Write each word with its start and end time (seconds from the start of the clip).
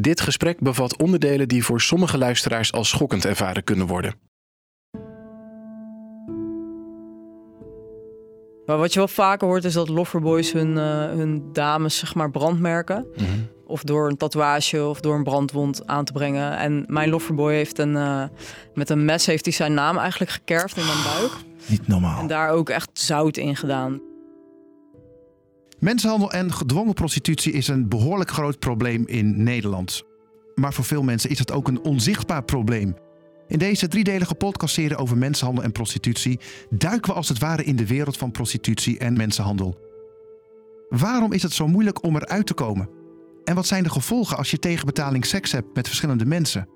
Dit 0.00 0.20
gesprek 0.20 0.60
bevat 0.60 0.96
onderdelen 0.96 1.48
die 1.48 1.64
voor 1.64 1.80
sommige 1.80 2.18
luisteraars 2.18 2.72
als 2.72 2.88
schokkend 2.88 3.24
ervaren 3.24 3.64
kunnen 3.64 3.86
worden. 3.86 4.14
Maar 8.66 8.78
wat 8.78 8.92
je 8.92 8.98
wel 8.98 9.08
vaker 9.08 9.48
hoort 9.48 9.64
is 9.64 9.72
dat 9.72 9.88
loverboys 9.88 10.52
hun, 10.52 10.70
uh, 10.76 11.04
hun 11.04 11.52
dames 11.52 11.98
zeg 11.98 12.14
maar 12.14 12.30
brandmerken. 12.30 13.06
Of 13.66 13.82
door 13.82 14.08
een 14.08 14.16
tatoeage 14.16 14.84
of 14.84 15.00
door 15.00 15.14
een 15.14 15.24
brandwond 15.24 15.86
aan 15.86 16.04
te 16.04 16.12
brengen. 16.12 16.56
En 16.56 16.84
mijn 16.86 17.10
loverboy 17.10 17.54
heeft 17.54 17.78
een, 17.78 17.94
uh, 17.94 18.24
met 18.74 18.90
een 18.90 19.04
mes 19.04 19.26
heeft 19.26 19.44
hij 19.44 19.54
zijn 19.54 19.74
naam 19.74 19.98
eigenlijk 19.98 20.30
gekerfd 20.30 20.76
in 20.76 20.86
mijn 20.86 21.02
buik. 21.04 21.32
Niet 21.66 21.88
normaal. 21.88 22.20
En 22.20 22.26
daar 22.26 22.50
ook 22.50 22.68
echt 22.68 22.90
zout 22.92 23.36
in 23.36 23.56
gedaan. 23.56 24.09
Mensenhandel 25.80 26.32
en 26.32 26.52
gedwongen 26.52 26.94
prostitutie 26.94 27.52
is 27.52 27.68
een 27.68 27.88
behoorlijk 27.88 28.30
groot 28.30 28.58
probleem 28.58 29.06
in 29.06 29.42
Nederland. 29.42 30.04
Maar 30.54 30.72
voor 30.72 30.84
veel 30.84 31.02
mensen 31.02 31.30
is 31.30 31.38
het 31.38 31.52
ook 31.52 31.68
een 31.68 31.80
onzichtbaar 31.80 32.42
probleem. 32.42 32.96
In 33.48 33.58
deze 33.58 33.88
driedelige 33.88 34.34
podcastserie 34.34 34.96
over 34.96 35.16
mensenhandel 35.16 35.64
en 35.64 35.72
prostitutie 35.72 36.40
duiken 36.70 37.10
we 37.10 37.16
als 37.16 37.28
het 37.28 37.38
ware 37.38 37.64
in 37.64 37.76
de 37.76 37.86
wereld 37.86 38.16
van 38.16 38.30
prostitutie 38.30 38.98
en 38.98 39.16
mensenhandel. 39.16 39.78
Waarom 40.88 41.32
is 41.32 41.42
het 41.42 41.52
zo 41.52 41.68
moeilijk 41.68 42.02
om 42.02 42.16
eruit 42.16 42.46
te 42.46 42.54
komen? 42.54 42.88
En 43.44 43.54
wat 43.54 43.66
zijn 43.66 43.82
de 43.82 43.90
gevolgen 43.90 44.36
als 44.36 44.50
je 44.50 44.58
tegen 44.58 44.86
betaling 44.86 45.26
seks 45.26 45.52
hebt 45.52 45.74
met 45.74 45.86
verschillende 45.86 46.26
mensen? 46.26 46.68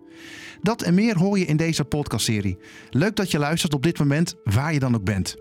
Dat 0.62 0.82
en 0.82 0.94
meer 0.94 1.18
hoor 1.18 1.38
je 1.38 1.44
in 1.44 1.56
deze 1.56 1.84
podcastserie. 1.84 2.58
Leuk 2.90 3.16
dat 3.16 3.30
je 3.30 3.38
luistert 3.38 3.74
op 3.74 3.82
dit 3.82 3.98
moment, 3.98 4.34
waar 4.44 4.72
je 4.72 4.78
dan 4.78 4.94
ook 4.94 5.04
bent. 5.04 5.36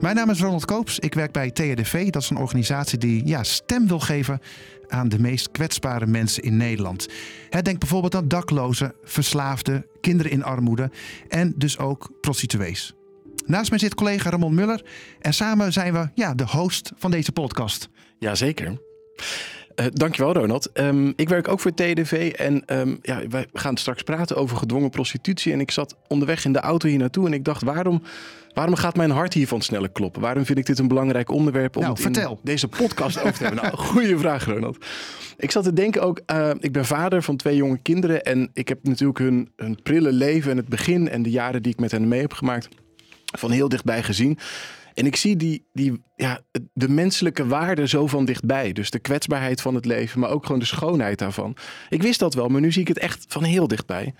Mijn 0.00 0.16
naam 0.16 0.30
is 0.30 0.40
Ronald 0.40 0.64
Koops. 0.64 0.98
Ik 0.98 1.14
werk 1.14 1.32
bij 1.32 1.50
TRDV. 1.50 2.10
Dat 2.10 2.22
is 2.22 2.30
een 2.30 2.36
organisatie 2.36 2.98
die 2.98 3.26
ja, 3.26 3.42
stem 3.42 3.88
wil 3.88 4.00
geven 4.00 4.40
aan 4.88 5.08
de 5.08 5.18
meest 5.18 5.50
kwetsbare 5.50 6.06
mensen 6.06 6.42
in 6.42 6.56
Nederland. 6.56 7.08
Denk 7.62 7.78
bijvoorbeeld 7.78 8.14
aan 8.14 8.28
daklozen, 8.28 8.94
verslaafden, 9.04 9.86
kinderen 10.00 10.32
in 10.32 10.44
armoede 10.44 10.90
en 11.28 11.52
dus 11.56 11.78
ook 11.78 12.10
prostituees. 12.20 12.94
Naast 13.46 13.70
mij 13.70 13.78
zit 13.78 13.94
collega 13.94 14.30
Ramon 14.30 14.54
Muller 14.54 14.84
en 15.20 15.34
samen 15.34 15.72
zijn 15.72 15.92
we 15.92 16.08
ja, 16.14 16.34
de 16.34 16.46
host 16.46 16.92
van 16.96 17.10
deze 17.10 17.32
podcast. 17.32 17.88
Jazeker. 18.18 18.78
Uh, 19.80 19.86
dankjewel, 19.92 20.32
Ronald. 20.32 20.70
Um, 20.74 21.12
ik 21.16 21.28
werk 21.28 21.48
ook 21.48 21.60
voor 21.60 21.74
TDV 21.74 22.32
en 22.36 22.62
um, 22.78 22.98
ja, 23.02 23.28
wij 23.28 23.46
gaan 23.52 23.76
straks 23.76 24.02
praten 24.02 24.36
over 24.36 24.56
gedwongen 24.56 24.90
prostitutie. 24.90 25.52
En 25.52 25.60
ik 25.60 25.70
zat 25.70 25.96
onderweg 26.08 26.44
in 26.44 26.52
de 26.52 26.60
auto 26.60 26.88
hier 26.88 26.98
naartoe 26.98 27.26
en 27.26 27.32
ik 27.32 27.44
dacht, 27.44 27.62
waarom, 27.62 28.02
waarom 28.58 28.76
gaat 28.76 28.96
mijn 28.96 29.10
hart 29.10 29.34
hiervan 29.34 29.60
sneller 29.60 29.90
kloppen? 29.90 30.22
Waarom 30.22 30.44
vind 30.44 30.58
ik 30.58 30.66
dit 30.66 30.78
een 30.78 30.88
belangrijk 30.88 31.30
onderwerp 31.30 31.76
om 31.76 31.82
nou, 31.82 31.94
het 31.94 32.02
vertel. 32.02 32.30
in 32.30 32.38
deze 32.42 32.68
podcast 32.68 33.20
over 33.20 33.32
te 33.32 33.44
hebben? 33.44 33.62
Nou, 33.62 33.76
goede 33.92 34.18
vraag, 34.18 34.44
Ronald. 34.44 34.84
Ik 35.36 35.50
zat 35.50 35.64
te 35.64 35.72
denken 35.72 36.02
ook, 36.02 36.20
uh, 36.32 36.50
ik 36.60 36.72
ben 36.72 36.84
vader 36.84 37.22
van 37.22 37.36
twee 37.36 37.56
jonge 37.56 37.78
kinderen 37.78 38.24
en 38.24 38.50
ik 38.52 38.68
heb 38.68 38.78
natuurlijk 38.82 39.18
hun, 39.18 39.52
hun 39.56 39.82
prille 39.82 40.12
leven 40.12 40.50
en 40.50 40.56
het 40.56 40.68
begin 40.68 41.08
en 41.08 41.22
de 41.22 41.30
jaren 41.30 41.62
die 41.62 41.72
ik 41.72 41.80
met 41.80 41.90
hen 41.90 42.08
mee 42.08 42.20
heb 42.20 42.32
gemaakt 42.32 42.68
van 43.38 43.50
heel 43.50 43.68
dichtbij 43.68 44.02
gezien. 44.02 44.38
En 44.94 45.06
ik 45.06 45.16
zie 45.16 45.36
die, 45.36 45.66
die, 45.72 46.02
ja, 46.16 46.40
de 46.72 46.88
menselijke 46.88 47.46
waarde 47.46 47.88
zo 47.88 48.06
van 48.06 48.24
dichtbij. 48.24 48.72
Dus 48.72 48.90
de 48.90 48.98
kwetsbaarheid 48.98 49.60
van 49.60 49.74
het 49.74 49.84
leven, 49.84 50.20
maar 50.20 50.30
ook 50.30 50.44
gewoon 50.44 50.60
de 50.60 50.66
schoonheid 50.66 51.18
daarvan. 51.18 51.56
Ik 51.88 52.02
wist 52.02 52.18
dat 52.18 52.34
wel, 52.34 52.48
maar 52.48 52.60
nu 52.60 52.72
zie 52.72 52.82
ik 52.82 52.88
het 52.88 52.98
echt 52.98 53.24
van 53.28 53.42
heel 53.42 53.68
dichtbij. 53.68 54.14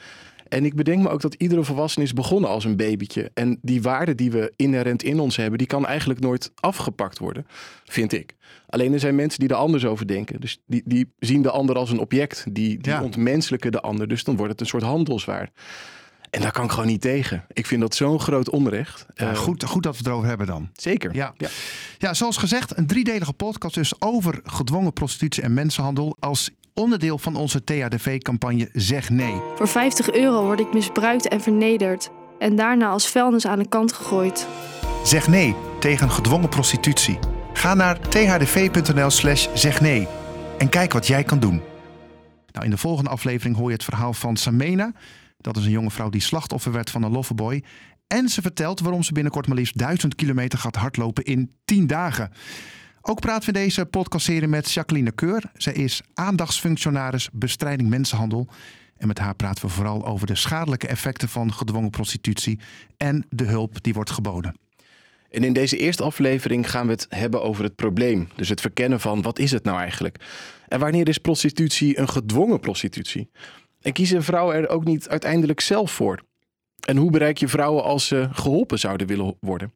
En 0.49 0.65
ik 0.65 0.75
bedenk 0.75 1.03
me 1.03 1.09
ook 1.09 1.21
dat 1.21 1.35
iedere 1.35 1.65
volwassene 1.65 2.05
is 2.05 2.13
begonnen 2.13 2.51
als 2.51 2.65
een 2.65 2.77
babytje. 2.77 3.31
En 3.35 3.59
die 3.63 3.83
waarde 3.83 4.15
die 4.15 4.31
we 4.31 4.53
inherent 4.57 5.03
in 5.03 5.21
ons 5.21 5.37
hebben, 5.37 5.59
die 5.59 5.67
kan 5.67 5.87
eigenlijk 5.87 6.21
nooit 6.21 6.53
afgepakt 6.55 7.19
worden, 7.19 7.47
vind 7.85 8.13
ik. 8.13 8.35
Alleen 8.69 8.93
er 8.93 9.01
zijn 9.01 9.15
mensen 9.15 9.41
die 9.41 9.49
er 9.49 9.55
anders 9.55 9.85
over 9.85 10.07
denken. 10.07 10.41
Dus 10.41 10.59
die, 10.67 10.83
die 10.85 11.13
zien 11.19 11.43
de 11.43 11.51
ander 11.51 11.77
als 11.77 11.91
een 11.91 11.99
object. 11.99 12.45
Die, 12.53 12.79
die 12.79 12.93
Ja. 12.93 13.03
ontmenselijken 13.03 13.73
de 13.73 13.81
ander. 13.81 14.09
Dus 14.09 14.25
dan 14.25 14.37
wordt 14.37 14.53
het 14.53 14.61
een 14.61 14.67
soort 14.67 14.83
handelswaar. 14.83 15.51
En 16.31 16.41
daar 16.41 16.53
kan 16.53 16.65
ik 16.65 16.71
gewoon 16.71 16.87
niet 16.87 17.01
tegen. 17.01 17.45
Ik 17.53 17.67
vind 17.67 17.81
dat 17.81 17.95
zo'n 17.95 18.21
groot 18.21 18.51
onrecht. 18.51 19.07
Ja, 19.15 19.31
Eh, 19.31 19.37
goed, 19.37 19.65
goed 19.65 19.83
dat 19.83 19.93
we 19.93 19.99
het 19.99 20.07
erover 20.07 20.29
hebben 20.29 20.47
dan. 20.47 20.69
Zeker. 20.73 21.15
Ja. 21.15 21.35
Ja. 21.37 21.49
Ja, 21.99 22.15
zoals 22.15 22.37
gezegd, 22.37 22.77
een 22.77 22.87
driedelige 22.87 23.33
podcast 23.33 23.75
dus 23.75 24.01
over 24.01 24.41
gedwongen 24.45 24.93
prostitutie 24.93 25.43
en 25.43 25.55
mensenhandel 25.55 26.17
als 26.21 26.51
onderdeel 26.79 27.19
van 27.19 27.37
onze 27.37 27.65
THDV-campagne 27.65 28.69
Zeg 28.73 29.11
Nee. 29.11 29.41
Voor 29.57 29.69
50 29.69 30.13
euro 30.13 30.45
word 30.45 30.61
ik 30.61 30.73
misbruikt 30.73 31.29
en 31.29 31.41
vernederd. 31.41 32.11
En 32.39 32.57
daarna 32.57 32.89
als 32.89 33.09
vuilnis 33.09 33.47
aan 33.47 33.59
de 33.59 33.69
kant 33.69 33.93
gegooid. 33.93 34.47
Zeg 35.05 35.29
nee 35.29 35.55
tegen 35.81 36.11
gedwongen 36.11 36.49
prostitutie. 36.49 37.19
Ga 37.53 37.75
naar 37.75 38.01
thdv.nl 38.01 39.11
slash 39.11 39.49
zeg 39.55 39.81
nee 39.81 40.07
en 40.59 40.69
kijk 40.69 40.93
wat 40.93 41.07
jij 41.07 41.25
kan 41.25 41.41
doen. 41.41 41.63
Nou, 42.53 42.65
in 42.65 42.71
de 42.71 42.77
volgende 42.77 43.11
aflevering 43.11 43.57
hoor 43.57 43.67
je 43.67 43.75
het 43.75 43.85
verhaal 43.85 44.13
van 44.13 44.37
Samena. 44.37 44.93
Dat 45.39 45.57
is 45.57 45.65
een 45.65 45.71
jonge 45.71 45.91
vrouw 45.91 46.09
die 46.09 46.21
slachtoffer 46.21 46.73
werd 46.73 46.91
van 46.91 47.03
een 47.03 47.13
loverboy. 47.13 47.63
En 48.07 48.29
ze 48.29 48.43
vertelt 48.43 48.81
waarom 48.81 49.03
ze 49.03 49.13
binnenkort 49.13 49.47
maar 49.47 49.57
liefst 49.57 49.79
1000 49.79 50.15
kilometer 50.15 50.59
gaat 50.59 50.77
hardlopen 50.77 51.25
in 51.25 51.53
10 51.65 51.87
dagen. 51.87 52.31
Ook 53.03 53.21
praten 53.21 53.53
we 53.53 53.59
deze 53.59 53.87
podcastserie 53.87 54.49
met 54.49 54.73
Jacqueline 54.73 55.13
Keur. 55.13 55.43
Zij 55.55 55.73
is 55.73 56.01
aandachtsfunctionaris 56.15 57.29
bestrijding 57.33 57.89
mensenhandel. 57.89 58.49
En 58.97 59.07
met 59.07 59.19
haar 59.19 59.35
praten 59.35 59.67
we 59.67 59.73
vooral 59.73 60.07
over 60.07 60.27
de 60.27 60.35
schadelijke 60.35 60.87
effecten 60.87 61.29
van 61.29 61.53
gedwongen 61.53 61.91
prostitutie 61.91 62.59
en 62.97 63.27
de 63.31 63.45
hulp 63.45 63.83
die 63.83 63.95
wordt 63.95 64.11
geboden. 64.11 64.55
En 65.31 65.45
in 65.45 65.53
deze 65.53 65.77
eerste 65.77 66.03
aflevering 66.03 66.71
gaan 66.71 66.87
we 66.87 66.93
het 66.93 67.07
hebben 67.09 67.43
over 67.43 67.65
het 67.65 67.75
probleem. 67.75 68.29
Dus 68.37 68.49
het 68.49 68.61
verkennen 68.61 69.01
van 69.01 69.23
wat 69.23 69.39
is 69.39 69.51
het 69.51 69.65
nou 69.65 69.79
eigenlijk? 69.79 70.25
En 70.69 70.81
wanneer 70.81 71.09
is 71.09 71.19
prostitutie 71.19 71.99
een 71.99 72.09
gedwongen 72.09 72.61
prostitutie? 72.61 73.31
En 73.81 73.93
kiezen 73.93 74.23
vrouwen 74.25 74.57
er 74.57 74.69
ook 74.69 74.85
niet 74.85 75.09
uiteindelijk 75.09 75.61
zelf 75.61 75.91
voor? 75.91 76.23
En 76.89 76.97
hoe 76.97 77.11
bereik 77.11 77.39
je 77.39 77.49
vrouwen 77.49 77.83
als 77.83 78.07
ze 78.07 78.29
geholpen 78.33 78.79
zouden 78.79 79.07
willen 79.07 79.37
worden? 79.41 79.75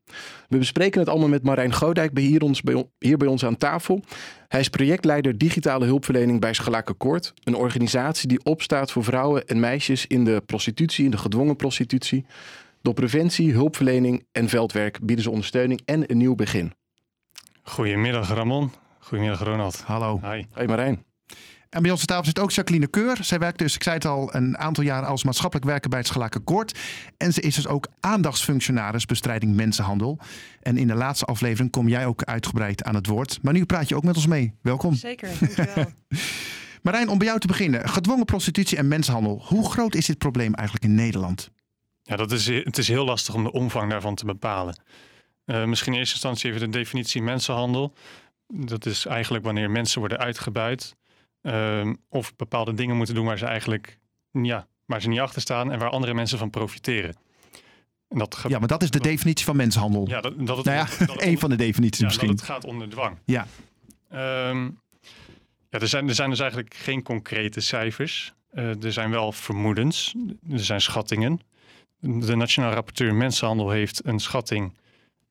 We 0.49 0.59
bespreken 0.59 1.01
het 1.01 1.09
allemaal 1.09 1.29
met 1.29 1.43
Marijn 1.43 1.75
Godijk 1.75 2.13
bij 2.13 2.23
hier, 2.23 2.43
ons, 2.43 2.63
bij, 2.63 2.85
hier 2.99 3.17
bij 3.17 3.29
ons 3.29 3.45
aan 3.45 3.57
tafel. 3.57 4.03
Hij 4.49 4.61
is 4.61 4.69
projectleider 4.69 5.39
digitale 5.39 5.85
hulpverlening 5.85 6.41
bij 6.41 6.53
Schalakenkoord. 6.53 7.35
Een 7.45 7.55
organisatie 7.55 8.29
die 8.29 8.45
opstaat 8.45 8.93
voor 8.93 9.05
vrouwen 9.05 9.47
en 9.47 9.61
meisjes 9.61 10.07
in 10.07 10.25
de 10.25 10.43
prostitutie, 10.47 11.05
in 11.05 11.11
de 11.11 11.19
gedwongen 11.19 11.57
prostitutie. 11.57 12.27
Door 12.83 12.95
preventie, 12.95 13.53
hulpverlening 13.53 14.27
en 14.33 14.49
veldwerk 14.49 14.99
bieden 15.03 15.25
ze 15.25 15.31
ondersteuning 15.31 15.81
en 15.85 16.11
een 16.11 16.19
nieuw 16.19 16.35
begin. 16.35 16.73
Goedemiddag 17.63 18.35
Ramon. 18.35 18.73
Goedemiddag 18.99 19.43
Ronald. 19.43 19.83
Hallo. 19.83 20.21
Hi. 20.23 20.45
Hey 20.53 20.67
Marijn. 20.67 21.12
En 21.73 21.83
bij 21.83 21.91
ons 21.91 22.01
aan 22.01 22.07
tafel 22.07 22.25
zit 22.25 22.39
ook 22.39 22.51
Jacqueline 22.51 22.87
Keur. 22.87 23.19
Zij 23.21 23.39
werkt 23.39 23.59
dus, 23.59 23.75
ik 23.75 23.83
zei 23.83 23.95
het 23.95 24.05
al, 24.05 24.35
een 24.35 24.59
aantal 24.59 24.85
jaren 24.85 25.09
als 25.09 25.25
maatschappelijk 25.25 25.67
werker 25.67 25.91
bij 25.91 25.99
het 25.99 26.11
Gelaken 26.11 26.45
Koord. 26.45 26.79
En 27.17 27.33
ze 27.33 27.41
is 27.41 27.55
dus 27.55 27.67
ook 27.67 27.87
aandachtsfunctionaris 28.01 29.07
bestrijding 29.07 29.55
mensenhandel. 29.55 30.19
En 30.63 30.77
in 30.77 30.87
de 30.87 30.95
laatste 30.95 31.25
aflevering 31.25 31.71
kom 31.71 31.89
jij 31.89 32.07
ook 32.07 32.25
uitgebreid 32.25 32.85
aan 32.85 32.95
het 32.95 33.07
woord. 33.07 33.39
Maar 33.43 33.53
nu 33.53 33.65
praat 33.65 33.89
je 33.89 33.97
ook 33.97 34.03
met 34.03 34.17
ons 34.17 34.27
mee. 34.27 34.55
Welkom. 34.63 34.95
Zeker, 34.95 35.29
dankjewel. 35.41 35.85
Marijn, 36.83 37.09
om 37.09 37.19
bij 37.19 37.27
jou 37.27 37.39
te 37.39 37.47
beginnen. 37.47 37.89
Gedwongen 37.89 38.25
prostitutie 38.25 38.79
en 38.79 38.89
mensenhandel. 38.89 39.43
Hoe 39.47 39.71
groot 39.71 39.95
is 39.95 40.07
dit 40.07 40.19
probleem 40.19 40.55
eigenlijk 40.55 40.87
in 40.87 40.95
Nederland? 40.95 41.51
Ja, 42.03 42.17
dat 42.17 42.33
is, 42.33 42.47
het 42.47 42.79
is 42.79 42.89
heel 42.89 43.05
lastig 43.05 43.35
om 43.35 43.43
de 43.43 43.53
omvang 43.53 43.91
daarvan 43.91 44.15
te 44.15 44.25
bepalen. 44.25 44.81
Eh, 45.45 45.65
misschien 45.65 45.93
in 45.93 45.99
eerste 45.99 46.15
instantie 46.15 46.51
even 46.51 46.71
de 46.71 46.79
definitie 46.79 47.23
mensenhandel. 47.23 47.95
Dat 48.47 48.87
is 48.87 49.07
eigenlijk 49.07 49.45
wanneer 49.45 49.71
mensen 49.71 49.99
worden 49.99 50.19
uitgebuit. 50.19 50.95
Ehm, 51.43 51.95
of 52.09 52.37
bepaalde 52.37 52.75
dingen 52.75 52.97
moeten 52.97 53.15
doen 53.15 53.25
waar 53.27 53.39
ze 53.39 53.47
eigenlijk 53.47 53.99
ja, 54.31 54.67
waar 54.87 55.03
ze 55.03 55.09
niet 55.09 55.21
achter 55.21 55.41
staan 55.41 55.73
en 55.73 55.79
waar 55.79 55.91
andere 55.91 56.15
mensen 56.15 56.39
van 56.39 56.51
profiteren. 56.51 57.17
En 58.09 58.19
dat 58.19 58.35
ge- 58.35 58.49
Ja, 58.49 58.59
maar 58.59 58.69
dat 58.69 58.83
is 58.83 58.91
de 58.91 59.01
definitie 59.01 59.45
van 59.45 59.57
mensenhandel. 59.57 60.09
ja, 60.09 60.21
dat, 60.21 60.47
dat 60.47 60.57
het, 60.57 60.67
nou 60.67 60.79
ja, 60.79 60.85
dat 60.99 61.13
het 61.13 61.21
één 61.31 61.39
van 61.39 61.51
de 61.51 61.57
definities 61.57 61.99
ja, 62.01 62.07
misschien. 62.07 62.29
dat 62.29 62.37
het 62.37 62.49
gaat 62.49 62.65
onder 62.65 62.89
dwang. 62.89 63.19
Ja. 63.25 63.47
Ehm, 64.11 64.65
ja, 65.69 65.79
er, 65.79 65.89
zijn, 65.89 66.09
er 66.09 66.15
zijn 66.15 66.31
dus 66.31 66.41
eigenlijk 66.41 66.75
geen 66.75 67.03
concrete 67.03 67.61
cijfers. 67.61 68.33
Eh, 68.51 68.85
er 68.85 68.93
zijn 68.93 69.11
wel 69.11 69.33
vermoedens, 69.33 70.15
er 70.51 70.65
zijn 70.65 70.81
schattingen. 70.81 71.41
De 71.99 72.37
Nationaal 72.37 72.73
Rapporteur 72.73 73.15
Mensenhandel 73.15 73.71
heeft 73.71 74.05
een 74.07 74.19
schatting 74.19 74.77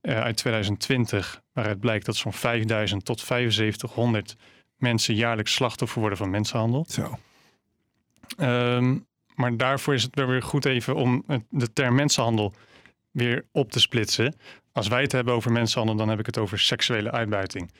eh, 0.02 0.20
uit 0.22 0.38
2020... 0.38 1.42
waaruit 1.54 1.80
blijkt 1.80 2.06
dat 2.06 2.16
zo'n 2.16 2.34
5000 2.34 3.06
tot 3.06 3.20
7500 3.20 4.36
mensen 4.82 5.16
jaarlijks 5.16 5.54
slachtoffer 5.54 6.00
worden 6.00 6.18
van 6.18 6.30
mensenhandel. 6.30 6.86
Zo. 6.90 7.18
Ehm, 8.38 8.98
maar 9.36 9.58
daarvoor 9.58 9.94
is 9.94 10.04
het 10.04 10.16
wel 10.16 10.28
weer 10.28 10.44
goed 10.44 10.66
even 10.66 10.96
om 10.96 11.24
de 11.50 11.74
term 11.74 11.96
mensenhandel 11.96 12.54
weer 13.12 13.46
op 13.52 13.72
te 13.72 13.80
splitsen. 13.80 14.36
Als 14.72 14.88
wij 14.88 15.02
het 15.02 15.12
hebben 15.12 15.34
over 15.34 15.52
mensenhandel, 15.52 15.96
dan 15.98 16.10
heb 16.10 16.20
ik 16.20 16.26
het 16.26 16.38
over 16.38 16.60
seksuele 16.60 17.12
uitbuiting. 17.12 17.72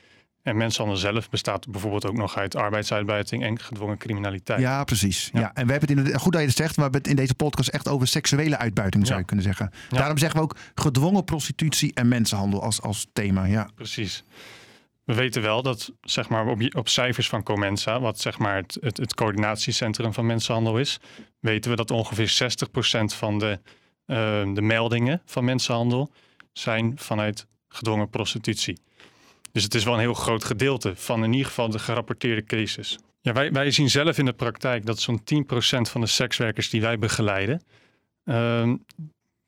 En 0.42 0.56
mensenhandel 0.56 1.00
zelf 1.00 1.30
bestaat 1.30 1.70
bijvoorbeeld 1.70 2.06
ook 2.06 2.16
nog 2.16 2.36
uit 2.36 2.56
arbeidsuitbuiting 2.56 3.42
en 3.42 3.58
gedwongen 3.60 3.98
criminaliteit. 3.98 4.60
Ja, 4.60 4.84
precies. 4.84 5.30
Ja. 5.32 5.40
Ja. 5.40 5.52
en 5.54 5.66
we 5.66 5.72
hebben 5.72 5.88
het 5.88 5.98
in 5.98 6.12
de, 6.12 6.18
goed 6.18 6.32
dat 6.32 6.40
je 6.40 6.46
het 6.46 6.56
zegt, 6.56 6.76
we 6.76 6.82
hebben 6.82 7.00
het 7.00 7.10
in 7.10 7.16
deze 7.16 7.34
podcast 7.34 7.68
echt 7.68 7.88
over 7.88 8.06
seksuele 8.06 8.58
uitbuiting, 8.58 9.02
zou 9.02 9.14
Ja. 9.14 9.20
je 9.20 9.26
kunnen 9.26 9.44
zeggen. 9.44 9.70
Ja. 9.90 9.96
Daarom 9.96 10.18
zeggen 10.18 10.38
we 10.38 10.44
ook 10.44 10.56
gedwongen 10.74 11.24
prostitutie 11.24 11.94
en 11.94 12.08
mensenhandel 12.08 12.62
als, 12.62 12.80
als 12.82 13.06
thema. 13.12 13.44
Ja. 13.44 13.68
Precies. 13.74 14.24
We 15.04 15.14
weten 15.14 15.42
wel 15.42 15.62
dat 15.62 15.92
zeg 16.00 16.28
maar, 16.28 16.46
op, 16.46 16.76
op 16.76 16.88
cijfers 16.88 17.28
van 17.28 17.42
Comensa, 17.42 18.00
wat 18.00 18.20
zeg 18.20 18.38
maar 18.38 18.56
het, 18.56 18.78
het, 18.80 18.96
het 18.96 19.14
coördinatiecentrum 19.14 20.12
van 20.12 20.26
mensenhandel 20.26 20.78
is, 20.78 20.98
weten 21.40 21.70
we 21.70 21.76
dat 21.76 21.90
ongeveer 21.90 22.56
60% 23.02 23.04
van 23.04 23.38
de, 23.38 23.60
uh, 24.06 24.54
de 24.54 24.62
meldingen 24.62 25.22
van 25.24 25.44
mensenhandel 25.44 26.12
zijn 26.52 26.92
vanuit 26.98 27.46
gedwongen 27.68 28.10
prostitutie. 28.10 28.78
Dus 29.52 29.62
het 29.62 29.74
is 29.74 29.84
wel 29.84 29.94
een 29.94 30.00
heel 30.00 30.14
groot 30.14 30.44
gedeelte 30.44 30.96
van 30.96 31.24
in 31.24 31.32
ieder 31.32 31.46
geval 31.46 31.70
de 31.70 31.78
gerapporteerde 31.78 32.44
cases. 32.44 32.98
Ja, 33.20 33.32
wij, 33.32 33.52
wij 33.52 33.70
zien 33.70 33.90
zelf 33.90 34.18
in 34.18 34.24
de 34.24 34.32
praktijk 34.32 34.86
dat 34.86 35.00
zo'n 35.00 35.20
10% 35.20 35.24
van 35.80 36.00
de 36.00 36.06
sekswerkers 36.06 36.70
die 36.70 36.80
wij 36.80 36.98
begeleiden, 36.98 37.62
uh, 38.24 38.72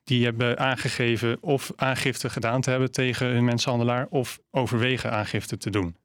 die 0.04 0.24
hebben 0.24 0.58
aangegeven 0.58 1.42
of 1.42 1.72
aangifte 1.76 2.30
gedaan 2.30 2.60
te 2.60 2.70
hebben 2.70 2.92
tegen 2.92 3.26
hun 3.26 3.44
mensenhandelaar 3.44 4.06
of 4.10 4.40
overwegen 4.50 5.12
aangifte 5.12 5.56
te 5.56 5.70
doen. 5.70 5.96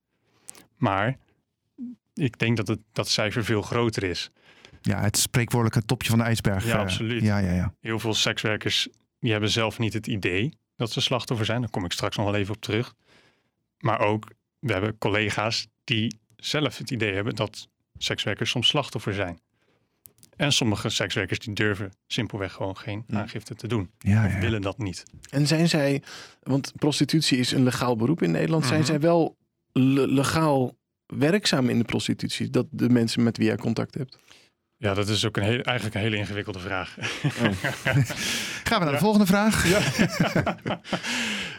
Maar 0.78 1.18
ik 2.14 2.40
denk 2.40 2.58
dat 2.58 2.68
het, 2.68 2.80
dat 2.92 3.10
cijfer 3.10 3.46
veel 3.46 3.62
groter 3.62 4.04
is. 4.04 4.32
Ja, 4.82 5.02
het 5.02 5.18
spreekwoordelijke 5.18 5.86
topje 5.86 6.10
van 6.10 6.18
de 6.18 6.24
ijsberg. 6.24 6.66
Ja, 6.66 6.78
absoluut. 6.78 7.24
Ja, 7.24 7.38
ja, 7.38 7.52
ja. 7.52 7.74
Heel 7.82 8.00
veel 8.00 8.14
sekswerkers 8.14 8.88
die 9.20 9.32
hebben 9.32 9.50
zelf 9.50 9.80
niet 9.80 9.94
het 9.94 10.08
idee 10.08 10.54
dat 10.76 10.92
ze 10.92 11.02
slachtoffer 11.02 11.46
zijn. 11.46 11.62
Daar 11.62 11.70
kom 11.70 11.86
ik 11.86 11.92
straks 11.92 12.18
nog 12.18 12.26
wel 12.26 12.36
even 12.36 12.56
op 12.56 12.62
terug. 12.62 12.94
Maar 13.80 14.00
ook, 14.00 14.32
we 14.60 14.72
hebben 14.72 14.98
collega's 14.98 15.68
die 15.84 16.20
zelf 16.36 16.78
het 16.78 16.92
idee 16.92 17.14
hebben 17.14 17.36
dat 17.36 17.68
sekswerkers 17.98 18.50
soms 18.50 18.68
slachtoffer 18.68 19.14
zijn. 19.14 19.40
En 20.40 20.52
sommige 20.52 20.90
sekswerkers 20.90 21.40
die 21.40 21.54
durven 21.54 21.92
simpelweg 22.08 22.52
gewoon 22.54 22.78
geen 22.78 23.06
aangifte 23.10 23.56
te 23.56 23.68
doen. 23.68 23.90
Ja, 23.98 24.26
Of 24.26 24.34
ja. 24.34 24.40
willen 24.40 24.62
dat 24.62 24.78
niet. 24.78 25.04
En 25.30 25.48
zijn 25.48 25.70
zij, 25.70 26.04
want 26.42 26.72
prostitutie 26.76 27.38
is 27.38 27.52
een 27.52 27.64
legaal 27.64 27.96
beroep 27.96 28.22
in 28.22 28.32
Nederland, 28.32 28.66
zijn 28.66 28.80
Mhm. 28.80 28.88
zij 28.90 29.00
wel 29.00 29.38
le- 29.72 30.06
legaal 30.06 30.78
werkzaam 31.06 31.70
in 31.70 31.78
de 31.78 31.84
prostitutie? 31.84 32.50
Dat 32.50 32.66
de 32.72 32.90
mensen 32.90 33.24
met 33.24 33.38
wie 33.38 33.46
jij 33.48 33.56
contact 33.56 33.94
hebt? 33.96 34.18
Ja, 34.78 34.94
dat 34.94 35.10
is 35.10 35.26
ook 35.26 35.38
een 35.38 35.44
hele, 35.44 35.64
eigenlijk 35.64 35.96
een 35.96 36.02
hele 36.02 36.16
ingewikkelde 36.16 36.60
vraag. 36.60 36.96
Gaan 38.68 38.80
we 38.80 38.86
naar 38.86 38.86
de 38.86 38.92
Ja. 38.92 38.98
volgende 39.00 39.26
vraag. 39.26 39.66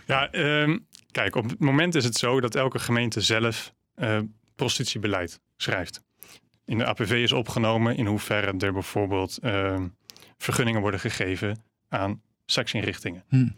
ja, 0.06 0.31
ehm, 0.31 0.79
kijk, 1.11 1.35
op 1.37 1.50
het 1.50 1.59
moment 1.59 1.94
is 1.94 2.05
het 2.05 2.17
zo 2.17 2.41
dat 2.41 2.55
elke 2.55 2.79
gemeente 2.79 3.21
zelf 3.21 3.73
eh, 3.94 4.19
prostitutiebeleid 4.55 5.41
schrijft. 5.56 6.03
In 6.71 6.79
de 6.79 6.85
APV 6.85 7.11
is 7.11 7.33
opgenomen 7.33 7.97
in 7.97 8.07
hoeverre 8.07 8.55
er 8.59 8.73
bijvoorbeeld 8.73 9.39
ehm, 9.39 9.89
vergunningen 10.39 10.81
worden 10.81 11.01
gegeven 11.01 11.63
aan 11.89 12.23
seksinrichtingen. 12.47 13.25
Hm. 13.29 13.49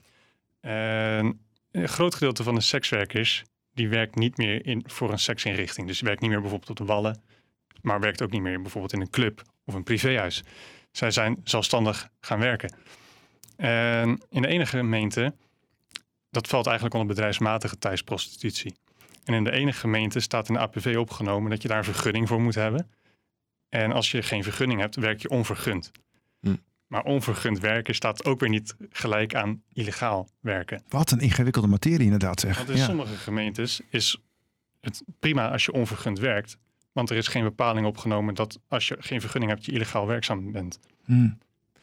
En 0.60 1.40
een 1.70 1.88
groot 1.88 2.14
gedeelte 2.14 2.42
van 2.42 2.54
de 2.54 2.60
sekswerkers 2.60 3.44
die 3.74 3.88
werkt 3.88 4.14
niet 4.14 4.36
meer 4.36 4.66
in, 4.66 4.84
voor 4.86 5.10
een 5.10 5.18
seksinrichting. 5.18 5.86
Dus 5.86 5.98
die 5.98 6.06
werkt 6.06 6.22
niet 6.22 6.30
meer 6.30 6.40
bijvoorbeeld 6.40 6.70
op 6.70 6.76
de 6.76 6.84
wallen, 6.84 7.22
maar 7.82 8.00
werkt 8.00 8.22
ook 8.22 8.30
niet 8.30 8.42
meer 8.42 8.62
bijvoorbeeld 8.62 8.92
in 8.92 9.00
een 9.00 9.10
club 9.10 9.42
of 9.64 9.74
een 9.74 9.84
privéhuis. 9.84 10.44
Zij 10.92 11.10
zijn 11.10 11.40
zelfstandig 11.44 12.10
gaan 12.20 12.38
werken. 12.38 12.74
En 13.56 14.20
in 14.30 14.42
de 14.42 14.48
enige 14.48 14.76
gemeente, 14.76 15.34
dat 16.30 16.48
valt 16.48 16.66
eigenlijk 16.66 16.96
onder 16.96 17.14
bedrijfsmatige 17.14 17.78
thuisprostitutie. 17.78 18.74
En 19.24 19.34
in 19.34 19.44
de 19.44 19.52
enige 19.52 19.78
gemeente 19.78 20.20
staat 20.20 20.48
in 20.48 20.54
de 20.54 20.60
APV 20.60 20.96
opgenomen 20.98 21.50
dat 21.50 21.62
je 21.62 21.68
daar 21.68 21.78
een 21.78 21.84
vergunning 21.84 22.28
voor 22.28 22.40
moet 22.40 22.54
hebben. 22.54 22.90
En 23.72 23.92
als 23.92 24.10
je 24.10 24.22
geen 24.22 24.42
vergunning 24.42 24.80
hebt, 24.80 24.96
werk 24.96 25.20
je 25.22 25.28
onvergund. 25.28 25.90
Hm. 26.40 26.56
Maar 26.86 27.02
onvergund 27.04 27.58
werken 27.60 27.94
staat 27.94 28.24
ook 28.24 28.40
weer 28.40 28.48
niet 28.48 28.74
gelijk 28.90 29.34
aan 29.34 29.62
illegaal 29.72 30.28
werken. 30.40 30.82
Wat 30.88 31.10
een 31.10 31.20
ingewikkelde 31.20 31.68
materie 31.68 32.04
inderdaad 32.04 32.40
zeg. 32.40 32.56
Want 32.56 32.68
in 32.70 32.76
Ja. 32.76 32.84
sommige 32.84 33.14
gemeentes 33.14 33.80
is 33.90 34.16
het 34.80 35.02
prima 35.20 35.50
als 35.50 35.64
je 35.64 35.72
onvergund 35.72 36.18
werkt. 36.18 36.56
Want 36.92 37.10
er 37.10 37.16
is 37.16 37.28
geen 37.28 37.42
bepaling 37.42 37.86
opgenomen 37.86 38.34
dat 38.34 38.58
als 38.68 38.88
je 38.88 38.96
geen 38.98 39.20
vergunning 39.20 39.52
hebt, 39.52 39.64
je 39.64 39.72
illegaal 39.72 40.06
werkzaam 40.06 40.52
bent. 40.52 40.78
Hm. 41.04 41.30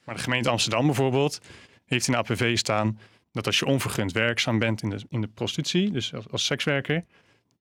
Maar 0.03 0.15
de 0.15 0.21
gemeente 0.21 0.49
Amsterdam 0.49 0.85
bijvoorbeeld 0.85 1.39
heeft 1.85 2.07
in 2.07 2.13
de 2.13 2.19
APV 2.19 2.57
staan 2.57 2.99
dat 3.31 3.45
als 3.45 3.59
je 3.59 3.65
onvergund 3.65 4.11
werkzaam 4.11 4.59
bent 4.59 4.81
in 4.81 4.89
de, 4.89 5.01
in 5.09 5.21
de 5.21 5.27
prostitutie, 5.27 5.91
dus 5.91 6.13
als, 6.13 6.29
als 6.29 6.45
sekswerker, 6.45 7.05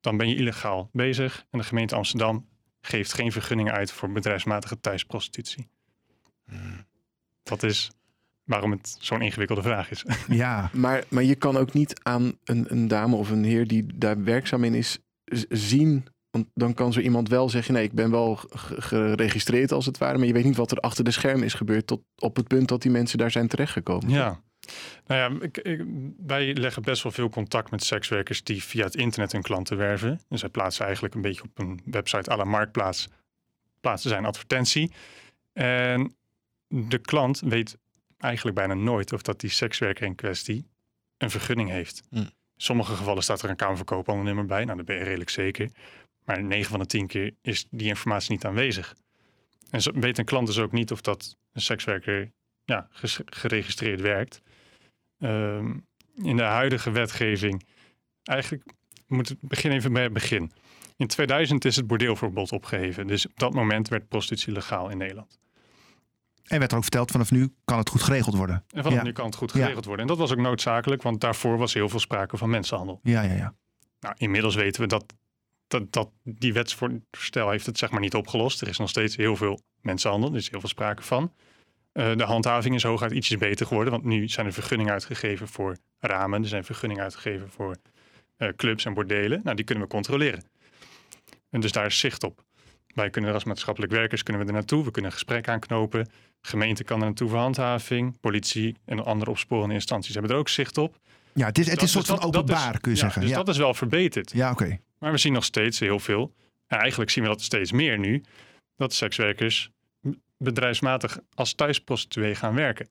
dan 0.00 0.16
ben 0.16 0.28
je 0.28 0.34
illegaal 0.34 0.88
bezig. 0.92 1.44
En 1.50 1.58
de 1.58 1.64
gemeente 1.64 1.94
Amsterdam 1.94 2.46
geeft 2.80 3.12
geen 3.12 3.32
vergunningen 3.32 3.72
uit 3.72 3.92
voor 3.92 4.12
bedrijfsmatige 4.12 4.80
thuisprostitutie. 4.80 5.68
Dat 7.42 7.62
is 7.62 7.90
waarom 8.44 8.70
het 8.70 8.96
zo'n 9.00 9.22
ingewikkelde 9.22 9.62
vraag 9.62 9.90
is. 9.90 10.04
Ja, 10.28 10.70
Maar, 10.72 11.04
maar 11.08 11.22
je 11.22 11.34
kan 11.34 11.56
ook 11.56 11.72
niet 11.72 12.00
aan 12.02 12.38
een, 12.44 12.64
een 12.68 12.88
dame 12.88 13.16
of 13.16 13.30
een 13.30 13.44
heer 13.44 13.66
die 13.66 13.86
daar 13.94 14.24
werkzaam 14.24 14.64
in 14.64 14.74
is 14.74 14.98
zien. 15.48 16.06
Want 16.30 16.46
dan 16.54 16.74
kan 16.74 16.92
zo 16.92 17.00
iemand 17.00 17.28
wel 17.28 17.48
zeggen: 17.48 17.74
nee, 17.74 17.84
ik 17.84 17.92
ben 17.92 18.10
wel 18.10 18.38
geregistreerd 18.76 19.72
als 19.72 19.86
het 19.86 19.98
ware. 19.98 20.18
Maar 20.18 20.26
je 20.26 20.32
weet 20.32 20.44
niet 20.44 20.56
wat 20.56 20.70
er 20.70 20.78
achter 20.78 21.04
de 21.04 21.10
schermen 21.10 21.44
is 21.44 21.54
gebeurd. 21.54 21.86
Tot 21.86 22.02
op 22.16 22.36
het 22.36 22.48
punt 22.48 22.68
dat 22.68 22.82
die 22.82 22.90
mensen 22.90 23.18
daar 23.18 23.30
zijn 23.30 23.48
terechtgekomen. 23.48 24.08
Ja. 24.08 24.42
Nou 25.06 25.20
ja, 25.34 25.44
ik, 25.44 25.58
ik- 25.58 25.84
wij 26.26 26.54
leggen 26.54 26.82
best 26.82 27.02
wel 27.02 27.12
veel 27.12 27.28
contact 27.28 27.70
met 27.70 27.84
sekswerkers 27.84 28.42
die 28.42 28.62
via 28.62 28.84
het 28.84 28.94
internet 28.96 29.32
hun 29.32 29.42
klanten 29.42 29.76
werven. 29.76 30.20
Dus 30.28 30.40
zij 30.40 30.48
plaatsen 30.48 30.84
eigenlijk 30.84 31.14
een 31.14 31.20
beetje 31.22 31.42
op 31.42 31.58
een 31.58 31.80
website 31.84 32.30
à 32.30 32.36
la 32.36 32.44
Marktplaats, 32.44 33.08
plaatsen 33.80 34.10
zijn 34.10 34.24
advertentie. 34.24 34.92
En 35.52 36.16
de 36.68 36.98
klant 36.98 37.40
weet 37.40 37.78
eigenlijk 38.18 38.56
bijna 38.56 38.74
nooit 38.74 39.12
of 39.12 39.22
dat 39.22 39.40
die 39.40 39.50
sekswerker 39.50 40.06
in 40.06 40.14
kwestie 40.14 40.66
een 41.16 41.30
vergunning 41.30 41.70
heeft. 41.70 42.02
Hm. 42.10 42.16
In 42.16 42.30
sommige 42.56 42.94
gevallen 42.94 43.22
staat 43.22 43.42
er 43.42 43.50
een 43.50 43.56
kamerverkoophandelnummer 43.56 44.46
bij. 44.46 44.64
Nou, 44.64 44.76
dan 44.76 44.84
ben 44.84 44.96
je 44.96 45.02
redelijk 45.04 45.30
zeker. 45.30 45.70
Maar 46.24 46.42
9 46.42 46.70
van 46.70 46.78
de 46.78 46.86
10 46.86 47.06
keer 47.06 47.34
is 47.42 47.66
die 47.70 47.88
informatie 47.88 48.30
niet 48.30 48.44
aanwezig. 48.44 48.94
En 49.70 49.82
zo 49.82 49.90
weet 49.94 50.18
een 50.18 50.24
klant 50.24 50.46
dus 50.46 50.58
ook 50.58 50.72
niet 50.72 50.92
of 50.92 51.00
dat 51.00 51.36
een 51.52 51.60
sekswerker 51.60 52.30
ja, 52.64 52.88
geregistreerd 53.26 54.00
werkt. 54.00 54.40
Ehm, 55.18 55.72
in 56.22 56.36
de 56.36 56.42
huidige 56.42 56.90
wetgeving, 56.90 57.66
eigenlijk 58.22 58.64
moet 59.06 59.28
het 59.28 59.38
begin 59.40 59.70
even 59.72 59.92
bij 59.92 60.02
het 60.02 60.12
begin. 60.12 60.52
In 60.96 61.06
2000 61.06 61.64
is 61.64 61.76
het 61.76 61.86
bordeelverbod 61.86 62.52
opgeheven. 62.52 63.06
Dus 63.06 63.26
op 63.26 63.38
dat 63.38 63.52
moment 63.54 63.88
werd 63.88 64.08
prostitutie 64.08 64.52
legaal 64.52 64.88
in 64.88 64.98
Nederland. 64.98 65.38
en 66.44 66.58
werd 66.58 66.70
er 66.70 66.76
ook 66.76 66.82
verteld 66.82 67.10
vanaf 67.10 67.30
nu 67.30 67.54
kan 67.64 67.78
het 67.78 67.88
goed 67.88 68.02
geregeld 68.02 68.34
worden. 68.36 68.64
En 68.68 68.82
vanaf 68.82 68.98
Ja. 68.98 69.04
nu 69.04 69.12
kan 69.12 69.24
het 69.26 69.34
goed 69.34 69.52
Ja. 69.52 69.58
geregeld 69.60 69.84
worden. 69.84 70.02
En 70.02 70.10
dat 70.10 70.18
was 70.20 70.32
ook 70.32 70.38
noodzakelijk, 70.38 71.02
want 71.02 71.20
daarvoor 71.20 71.58
was 71.58 71.74
heel 71.74 71.88
veel 71.88 71.98
sprake 71.98 72.36
van 72.36 72.50
mensenhandel. 72.50 73.00
Ja, 73.02 73.22
ja, 73.22 73.32
ja. 73.34 73.54
Nou, 74.00 74.14
inmiddels 74.18 74.54
weten 74.54 74.80
we 74.82 74.86
dat, 74.86 75.14
dat, 75.66 75.92
dat 75.92 76.10
die 76.24 76.52
wetsvoorstel 76.52 77.50
heeft 77.50 77.66
het 77.66 77.78
zeg 77.78 77.90
maar 77.90 78.00
niet 78.00 78.14
opgelost. 78.14 78.60
Er 78.60 78.68
is 78.68 78.78
nog 78.78 78.88
steeds 78.88 79.16
heel 79.16 79.36
veel 79.36 79.60
mensenhandel, 79.80 80.30
er 80.30 80.36
is 80.36 80.50
heel 80.50 80.60
veel 80.60 80.68
sprake 80.68 81.02
van. 81.02 81.32
Eh, 81.98 82.16
de 82.16 82.24
handhaving 82.24 82.74
is 82.74 82.82
hooguit 82.82 83.12
ietsjes 83.12 83.38
beter 83.38 83.66
geworden, 83.66 83.92
want 83.92 84.04
nu 84.04 84.28
zijn 84.28 84.46
er 84.46 84.52
vergunningen 84.52 84.92
uitgegeven 84.92 85.48
voor 85.48 85.76
ramen. 85.98 86.42
Er 86.42 86.48
zijn 86.48 86.64
vergunningen 86.64 87.02
uitgegeven 87.02 87.50
voor 87.50 87.76
eh, 88.36 88.48
clubs 88.56 88.84
en 88.84 88.94
bordelen. 88.94 89.40
Nou, 89.44 89.56
die 89.56 89.64
kunnen 89.64 89.84
we 89.84 89.90
controleren. 89.90 90.44
En 91.50 91.60
dus 91.60 91.72
daar 91.72 91.86
is 91.86 91.98
zicht 91.98 92.24
op. 92.24 92.44
Wij 92.94 93.10
kunnen 93.10 93.30
er 93.30 93.36
als 93.36 93.44
maatschappelijk 93.44 93.92
werkers 93.92 94.22
kunnen 94.22 94.42
we 94.42 94.48
er 94.48 94.54
naartoe. 94.54 94.84
We 94.84 94.90
kunnen 94.90 95.10
een 95.10 95.16
gesprek 95.16 95.48
aanknopen. 95.48 96.08
Gemeente 96.40 96.84
kan 96.84 96.98
er 96.98 97.04
naartoe 97.04 97.28
voor 97.28 97.38
handhaving. 97.38 98.20
Politie 98.20 98.76
en 98.84 99.04
andere 99.04 99.30
opsporende 99.30 99.74
instanties 99.74 100.14
hebben 100.14 100.32
er 100.32 100.38
ook 100.38 100.48
zicht 100.48 100.78
op. 100.78 100.96
Ja, 101.32 101.46
het 101.46 101.58
is, 101.58 101.66
het 101.66 101.76
is 101.76 101.82
een 101.82 101.88
soort 101.88 102.06
van 102.06 102.18
is- 102.18 102.24
openbaar, 102.24 102.80
kun 102.80 102.90
je 102.90 102.96
ja, 102.96 103.02
zeggen. 103.02 103.20
Dus 103.20 103.30
Ja, 103.30 103.36
dat 103.36 103.48
is 103.48 103.56
wel 103.56 103.74
verbeterd. 103.74 104.32
ja 104.32 104.50
oké. 104.50 104.78
Maar 104.98 105.12
we 105.12 105.18
zien 105.18 105.32
nog 105.32 105.44
steeds 105.44 105.78
heel 105.78 105.98
veel. 105.98 106.32
En 106.66 106.78
eigenlijk 106.78 107.10
zien 107.10 107.24
we 107.24 107.30
dat 107.30 107.42
steeds 107.42 107.72
meer 107.72 107.98
nu. 107.98 108.22
Dat 108.76 108.92
sekswerkers 108.92 109.70
bedrijfsmatig 110.38 111.18
als 111.34 111.54
thuisprostituee 111.54 112.34
gaan 112.34 112.54
werken. 112.54 112.88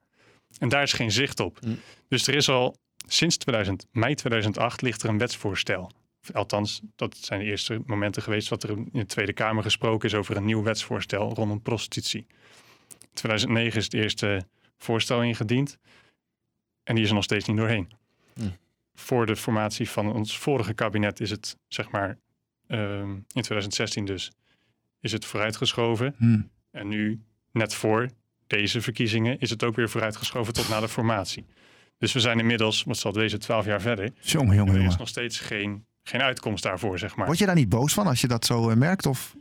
En 0.57 0.69
daar 0.69 0.83
is 0.83 0.93
geen 0.93 1.11
zicht 1.11 1.39
op. 1.39 1.59
Mm. 1.65 1.79
Dus 2.07 2.27
er 2.27 2.35
is 2.35 2.49
al 2.49 2.77
sinds 3.07 3.37
2000, 3.37 3.87
mei 3.91 4.15
2008 4.15 4.81
ligt 4.81 5.03
er 5.03 5.09
een 5.09 5.17
wetsvoorstel. 5.17 5.91
Althans, 6.33 6.81
dat 6.95 7.17
zijn 7.17 7.39
de 7.39 7.45
eerste 7.45 7.81
momenten 7.85 8.21
geweest 8.21 8.49
dat 8.49 8.63
er 8.63 8.69
in 8.69 8.89
de 8.91 9.05
Tweede 9.05 9.33
Kamer 9.33 9.63
gesproken 9.63 10.09
is 10.09 10.15
over 10.15 10.37
een 10.37 10.45
nieuw 10.45 10.63
wetsvoorstel 10.63 11.33
rondom 11.33 11.61
prostitutie. 11.61 12.25
In 12.89 13.13
2009 13.13 13.77
is 13.79 13.83
het 13.83 13.93
eerste 13.93 14.47
voorstel 14.77 15.23
ingediend. 15.23 15.77
En 16.83 16.95
die 16.95 17.03
is 17.03 17.09
er 17.09 17.15
nog 17.15 17.23
steeds 17.23 17.47
niet 17.47 17.57
doorheen. 17.57 17.91
Hmm. 18.33 18.57
Voor 18.93 19.25
de 19.25 19.35
formatie 19.35 19.89
van 19.89 20.13
ons 20.13 20.37
vorige 20.37 20.73
kabinet 20.73 21.19
is 21.19 21.29
het, 21.29 21.57
zeg 21.67 21.89
maar, 21.89 22.17
ehm, 22.67 23.11
in 23.11 23.41
2016 23.41 24.05
dus, 24.05 24.31
is 24.99 25.11
het 25.11 25.25
vooruitgeschoven. 25.25 26.15
Hm. 26.17 26.41
En 26.71 26.87
nu, 26.87 27.21
net 27.57 27.73
voor 27.73 28.09
deze 28.47 28.81
verkiezingen, 28.81 29.39
is 29.39 29.49
het 29.49 29.63
ook 29.63 29.75
weer 29.75 29.89
vooruitgeschoven 29.89 30.53
tot 30.53 30.69
na 30.69 30.79
de 30.79 30.87
formatie. 30.87 31.45
Dus 31.97 32.13
we 32.13 32.19
zijn 32.19 32.39
inmiddels, 32.39 32.83
wat 32.83 32.97
zal 32.97 33.11
het 33.11 33.19
wezen, 33.19 33.39
12 33.39 33.65
jaar 33.65 33.81
verder. 33.81 34.11
Jongen, 34.19 34.49
En 34.49 34.55
jongen, 34.55 34.75
er 34.75 34.87
is 34.87 34.97
nog 34.97 35.07
steeds 35.07 35.39
geen, 35.39 35.85
geen 36.03 36.21
uitkomst 36.21 36.63
daarvoor, 36.63 36.99
zeg 36.99 37.15
maar. 37.15 37.25
Word 37.25 37.37
je 37.37 37.45
daar 37.45 37.55
niet 37.55 37.69
boos 37.69 37.93
van 37.93 38.07
als 38.07 38.21
je 38.21 38.27
dat 38.27 38.45
zo 38.45 38.69
eh, 38.69 38.75
merkt? 38.75 39.05
Of? 39.05 39.35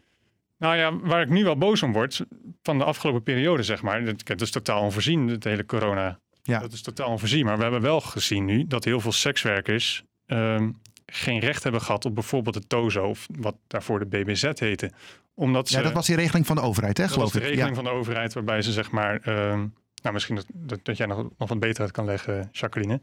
Nou 0.58 0.76
ja, 0.76 0.98
waar 0.98 1.20
ik 1.22 1.28
nu 1.28 1.44
wel 1.44 1.56
boos 1.56 1.82
om 1.82 1.92
word, 1.92 2.24
van 2.62 2.78
de 2.78 2.84
afgelopen 2.84 3.22
periode, 3.22 3.62
zeg 3.62 3.82
maar. 3.82 4.04
Dat, 4.04 4.26
dat 4.26 4.40
is 4.40 4.50
totaal 4.50 4.82
onvoorzien, 4.82 5.28
het 5.28 5.44
hele 5.44 5.66
corona. 5.66 6.18
Ja. 6.42 6.58
Dat 6.58 6.72
is 6.72 6.82
totaal 6.82 7.08
onvoorzien. 7.08 7.44
Maar 7.44 7.56
we 7.56 7.62
hebben 7.62 7.80
wel 7.80 8.00
gezien 8.00 8.44
nu 8.44 8.66
dat 8.66 8.84
heel 8.84 9.00
veel 9.00 9.12
sekswerkers 9.12 10.04
ehm, 10.26 10.70
geen 11.06 11.38
recht 11.40 11.62
hebben 11.62 11.80
gehad 11.80 12.04
op 12.04 12.14
bijvoorbeeld 12.14 12.54
de 12.54 12.66
TOZO 12.66 13.08
of 13.08 13.26
wat 13.38 13.56
daarvoor 13.66 13.98
de 13.98 14.06
BBZ 14.06 14.50
heette. 14.54 14.90
Omdat 15.34 15.68
ze, 15.68 15.76
Ja, 15.76 15.82
dat 15.82 15.92
was 15.92 16.06
die 16.06 16.16
regeling 16.16 16.46
van 16.46 16.56
de 16.56 16.62
overheid, 16.62 16.96
hè, 16.96 17.02
dat 17.04 17.12
geloof 17.12 17.32
was 17.32 17.40
de 17.42 17.48
ik. 17.48 17.54
regeling 17.54 17.76
Ja. 17.76 17.82
van 17.82 17.92
de 17.92 17.98
overheid 17.98 18.34
waarbij 18.34 18.62
ze 18.62 18.72
zeg 18.72 18.90
maar, 18.90 19.20
ehm, 19.22 19.66
nou 20.02 20.12
misschien 20.14 20.34
dat, 20.34 20.46
dat, 20.52 20.78
dat 20.82 20.96
jij 20.96 21.06
nog, 21.06 21.26
nog 21.38 21.48
wat 21.48 21.60
beter 21.60 21.82
uit 21.82 21.92
kan 21.92 22.04
leggen, 22.04 22.48
Jacqueline, 22.52 23.00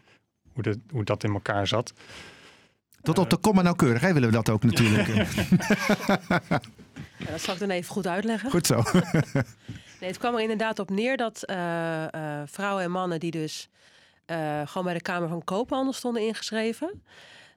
hoe, 0.53 0.63
de, 0.63 0.79
hoe 0.91 1.03
dat 1.03 1.23
in 1.23 1.33
elkaar 1.33 1.67
zat. 1.67 1.93
Tot 3.01 3.17
op 3.17 3.29
de 3.29 3.37
komma 3.37 3.61
nauwkeurig, 3.61 4.01
hè, 4.01 4.13
willen 4.13 4.29
we 4.29 4.35
dat 4.35 4.49
ook 4.49 4.63
natuurlijk. 4.63 5.07
Ja, 5.07 5.25
dat 7.31 7.41
zal 7.41 7.53
ik 7.53 7.59
dan 7.59 7.69
even 7.69 7.91
goed 7.91 8.07
uitleggen. 8.07 8.49
Goed 8.49 8.65
zo. 8.65 8.81
Nee, 9.99 10.11
het 10.11 10.21
kwam 10.21 10.35
er 10.35 10.41
inderdaad 10.41 10.79
op 10.79 10.89
neer 10.89 11.17
dat 11.17 11.43
eh, 11.43 12.03
eh, 12.13 12.41
vrouwen 12.45 12.83
en 12.83 12.91
mannen 12.91 13.19
die 13.19 13.31
dus 13.31 13.69
eh, 14.25 14.61
gewoon 14.65 14.83
bij 14.83 14.93
de 14.93 15.01
Kamer 15.01 15.29
van 15.29 15.43
Koophandel 15.43 15.93
stonden 15.93 16.21
ingeschreven, 16.27 17.03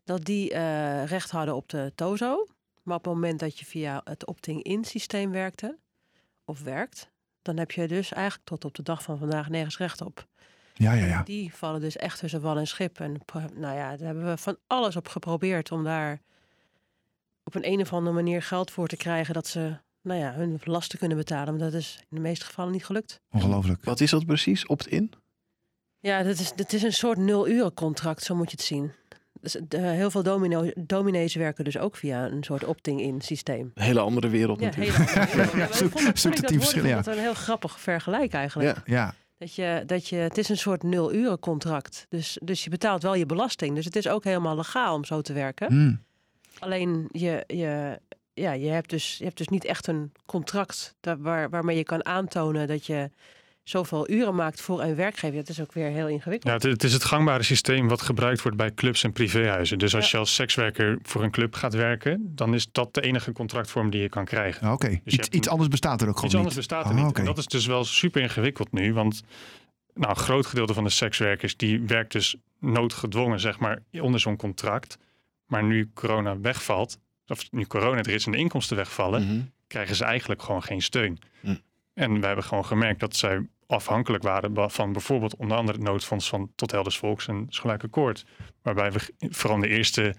dat 0.07 0.25
die 0.25 0.53
eh, 0.53 1.05
recht 1.05 1.31
hadden 1.31 1.55
op 1.55 1.69
de 1.69 1.93
TOZO. 1.95 2.47
Maar 2.83 2.97
op 2.97 3.05
het 3.05 3.15
moment 3.15 3.41
dat 3.41 3.59
je 3.59 3.65
via 3.65 4.01
het 4.05 4.27
opting-in 4.27 4.85
systeem 4.85 5.31
werkte, 5.31 5.79
of 6.45 6.63
werkt, 6.63 7.11
dan 7.43 7.57
heb 7.57 7.71
je 7.71 7.89
dus 7.89 8.13
eigenlijk 8.13 8.49
tot 8.49 8.65
op 8.65 8.75
de 8.75 8.83
dag 8.83 9.03
van 9.03 9.19
vandaag 9.19 9.49
nergens 9.49 9.79
recht 9.79 10.01
op. 10.01 10.27
Ja, 10.75 10.93
ja, 10.93 11.07
ja. 11.07 11.23
Die 11.23 11.55
vallen 11.55 11.81
dus 11.81 11.97
echt 11.97 12.19
tussen 12.19 12.41
wal 12.41 12.59
en 12.59 12.67
schip. 12.67 13.01
En 13.01 13.21
nou 13.55 13.77
ja, 13.77 13.97
daar 13.97 14.07
hebben 14.07 14.25
we 14.25 14.37
van 14.37 14.57
alles 14.67 14.97
op 14.97 15.09
geprobeerd 15.09 15.73
om 15.73 15.85
daar 15.85 16.21
op 17.45 17.55
een, 17.55 17.67
een 17.67 17.81
of 17.81 17.93
andere 17.93 18.15
manier 18.15 18.43
geld 18.43 18.71
voor 18.71 18.89
te 18.89 18.97
krijgen 18.97 19.35
dat 19.35 19.47
ze 19.47 19.77
nou 20.03 20.21
ja, 20.21 20.33
hun 20.33 20.61
lasten 20.65 20.99
kunnen 20.99 21.17
betalen. 21.17 21.55
Maar 21.57 21.71
dat 21.71 21.81
is 21.81 21.99
in 22.01 22.17
de 22.17 22.23
meeste 22.23 22.45
gevallen 22.45 22.73
niet 22.73 22.85
gelukt. 22.85 23.21
Ongelooflijk. 23.31 23.85
Wat 23.85 24.01
is 24.01 24.11
dat 24.11 24.27
precies? 24.27 24.67
Opt-in? 24.67 25.13
Ja, 26.01 26.23
dat 26.23 26.39
is, 26.39 26.53
dat 26.53 26.73
is 26.73 26.83
een 26.83 26.93
soort 26.93 27.19
nul-uren 27.19 27.75
contract, 27.75 28.23
zo 28.23 28.35
moet 28.35 28.51
je 28.51 28.57
het 28.57 28.67
zien. 28.67 28.93
Dus 29.53 29.57
de, 29.69 29.79
heel 29.79 30.11
veel 30.11 30.23
domino, 30.23 30.71
dominees 30.77 31.35
werken 31.35 31.65
dus 31.65 31.79
ook 31.79 31.97
via 31.97 32.27
een 32.27 32.43
soort 32.45 32.65
opting-in 32.65 33.21
systeem. 33.21 33.71
Een 33.75 33.83
hele 33.83 34.01
andere 34.01 34.29
wereld 34.29 34.61
Ja, 34.61 34.67
natuurlijk. 34.67 34.97
hele 34.97 35.21
andere 35.21 35.57
wereld. 35.57 35.75
Zoek- 35.83 35.91
vond 35.91 36.07
dat- 36.07 36.63
zoek 36.63 36.85
een 37.07 37.19
heel 37.19 37.35
grappig 37.35 37.81
vergelijk 37.81 38.33
eigenlijk. 38.33 38.77
Ja. 38.87 38.95
Ja, 38.95 39.15
Dat 39.39 39.55
je, 39.55 39.83
dat 39.87 40.09
je, 40.09 40.17
het 40.17 40.39
is 40.39 40.49
een 40.49 40.57
soort 40.59 40.83
nul-uren 40.83 41.39
contract. 41.39 42.07
Dus, 42.09 42.39
dus 42.43 42.65
je 42.65 42.71
betaalt 42.71 43.03
wel 43.03 43.15
je 43.15 43.27
belasting. 43.27 43.75
Dus 43.75 43.85
het 43.85 43.97
is 43.97 44.09
ook 44.09 44.25
helemaal 44.25 44.57
legaal 44.57 44.95
om 44.95 45.05
zo 45.05 45.21
te 45.21 45.33
werken. 45.33 45.67
Hm. 45.73 45.95
Alleen 46.59 47.09
je, 47.13 47.45
je, 47.47 48.01
ja, 48.35 48.53
je, 48.53 48.69
hebt 48.69 48.91
dus, 48.91 49.17
je 49.19 49.25
hebt 49.25 49.37
dus 49.37 49.49
niet 49.49 49.65
echt 49.65 49.87
een 49.87 50.13
contract 50.27 50.95
daar, 51.01 51.21
waar, 51.21 51.51
waarmee 51.51 51.77
je 51.77 51.85
kan 51.85 52.05
aantonen 52.07 52.67
dat 52.67 52.87
je 52.87 53.11
zoveel 53.69 54.11
uren 54.11 54.35
maakt 54.35 54.61
voor 54.61 54.83
een 54.83 54.95
werkgever. 54.95 55.37
Dat 55.37 55.49
is 55.49 55.61
ook 55.61 55.73
weer 55.73 55.89
heel 55.89 56.09
ingewikkeld. 56.09 56.45
Ja, 56.45 56.53
het, 56.53 56.63
het 56.63 56.85
is 56.85 56.93
het 56.93 57.05
gangbare 57.05 57.43
systeem 57.43 57.89
wat 57.89 58.03
gebruikt 58.03 58.43
wordt 58.43 58.57
bij 58.57 58.75
clubs 58.75 59.05
en 59.05 59.13
privéhuizen. 59.13 59.79
Dus 59.79 59.95
als 59.95 60.05
Ja. 60.05 60.11
je 60.13 60.19
als 60.19 60.35
sekswerker 60.35 60.99
voor 61.03 61.23
een 61.23 61.31
club 61.31 61.55
gaat 61.55 61.75
werken, 61.75 62.33
dan 62.35 62.55
is 62.55 62.69
dat 62.73 62.95
de 62.95 63.01
enige 63.01 63.33
contractvorm 63.33 63.91
die 63.91 64.01
je 64.01 64.09
kan 64.09 64.25
krijgen. 64.25 64.73
Oké, 64.73 64.89
je 65.05 65.27
iets, 65.31 65.49
anders 65.49 65.69
bestaat 65.69 66.01
er 66.01 66.09
ook 66.09 66.15
gewoon 66.15 66.27
Iets 66.31 66.35
anders 66.37 66.55
niet. 66.57 66.67
bestaat 66.69 66.85
er 66.85 66.91
Ah, 66.91 66.97
niet. 66.97 67.07
oké. 67.11 67.21
En 67.21 67.27
dat 67.27 67.39
is 67.39 67.47
dus 67.47 67.67
wel 67.67 67.85
super 67.85 68.23
ingewikkeld 68.23 68.73
nu. 68.73 68.93
Want 68.95 69.23
nou, 69.95 70.11
een 70.11 70.17
groot 70.17 70.47
gedeelte 70.47 70.75
van 70.75 70.85
de 70.85 70.91
sekswerkers 70.91 71.57
die 71.57 71.81
werkt 71.81 72.13
dus 72.13 72.37
noodgedwongen, 72.61 73.41
zeg 73.41 73.59
maar, 73.59 73.83
onder 74.01 74.21
zo'n 74.21 74.37
contract. 74.37 74.99
Maar 75.47 75.65
nu 75.65 75.91
corona 75.95 76.41
wegvalt, 76.41 76.99
of 77.27 77.51
nu 77.53 77.67
corona 77.67 77.99
er 77.99 78.09
is 78.09 78.27
en 78.27 78.33
de 78.33 78.39
inkomsten 78.39 78.77
wegvallen, 78.77 79.23
Mhm. 79.27 79.41
krijgen 79.67 79.97
ze 79.97 80.05
eigenlijk 80.05 80.43
gewoon 80.43 80.63
geen 80.63 80.83
steun. 80.83 81.19
Hm. 81.41 81.55
En 81.95 82.21
we 82.21 82.27
hebben 82.27 82.45
gewoon 82.45 82.65
gemerkt 82.65 83.01
dat 83.01 83.17
zij 83.17 83.47
afhankelijk 83.67 84.23
waren 84.23 84.71
van 84.71 84.93
bijvoorbeeld 84.93 85.37
onder 85.37 85.57
andere 85.57 85.79
het 85.79 85.87
noodfonds 85.87 86.29
van 86.29 86.51
Tot 86.55 86.71
Helders 86.71 86.99
Volks 86.99 87.29
en 87.29 87.47
Schelijk 87.49 87.85
Akkoord. 87.85 88.25
Waarbij 88.63 88.93
we 88.93 89.15
vooral 89.19 89.57
in 89.57 89.63
de 89.63 89.77
eerste, 89.77 90.15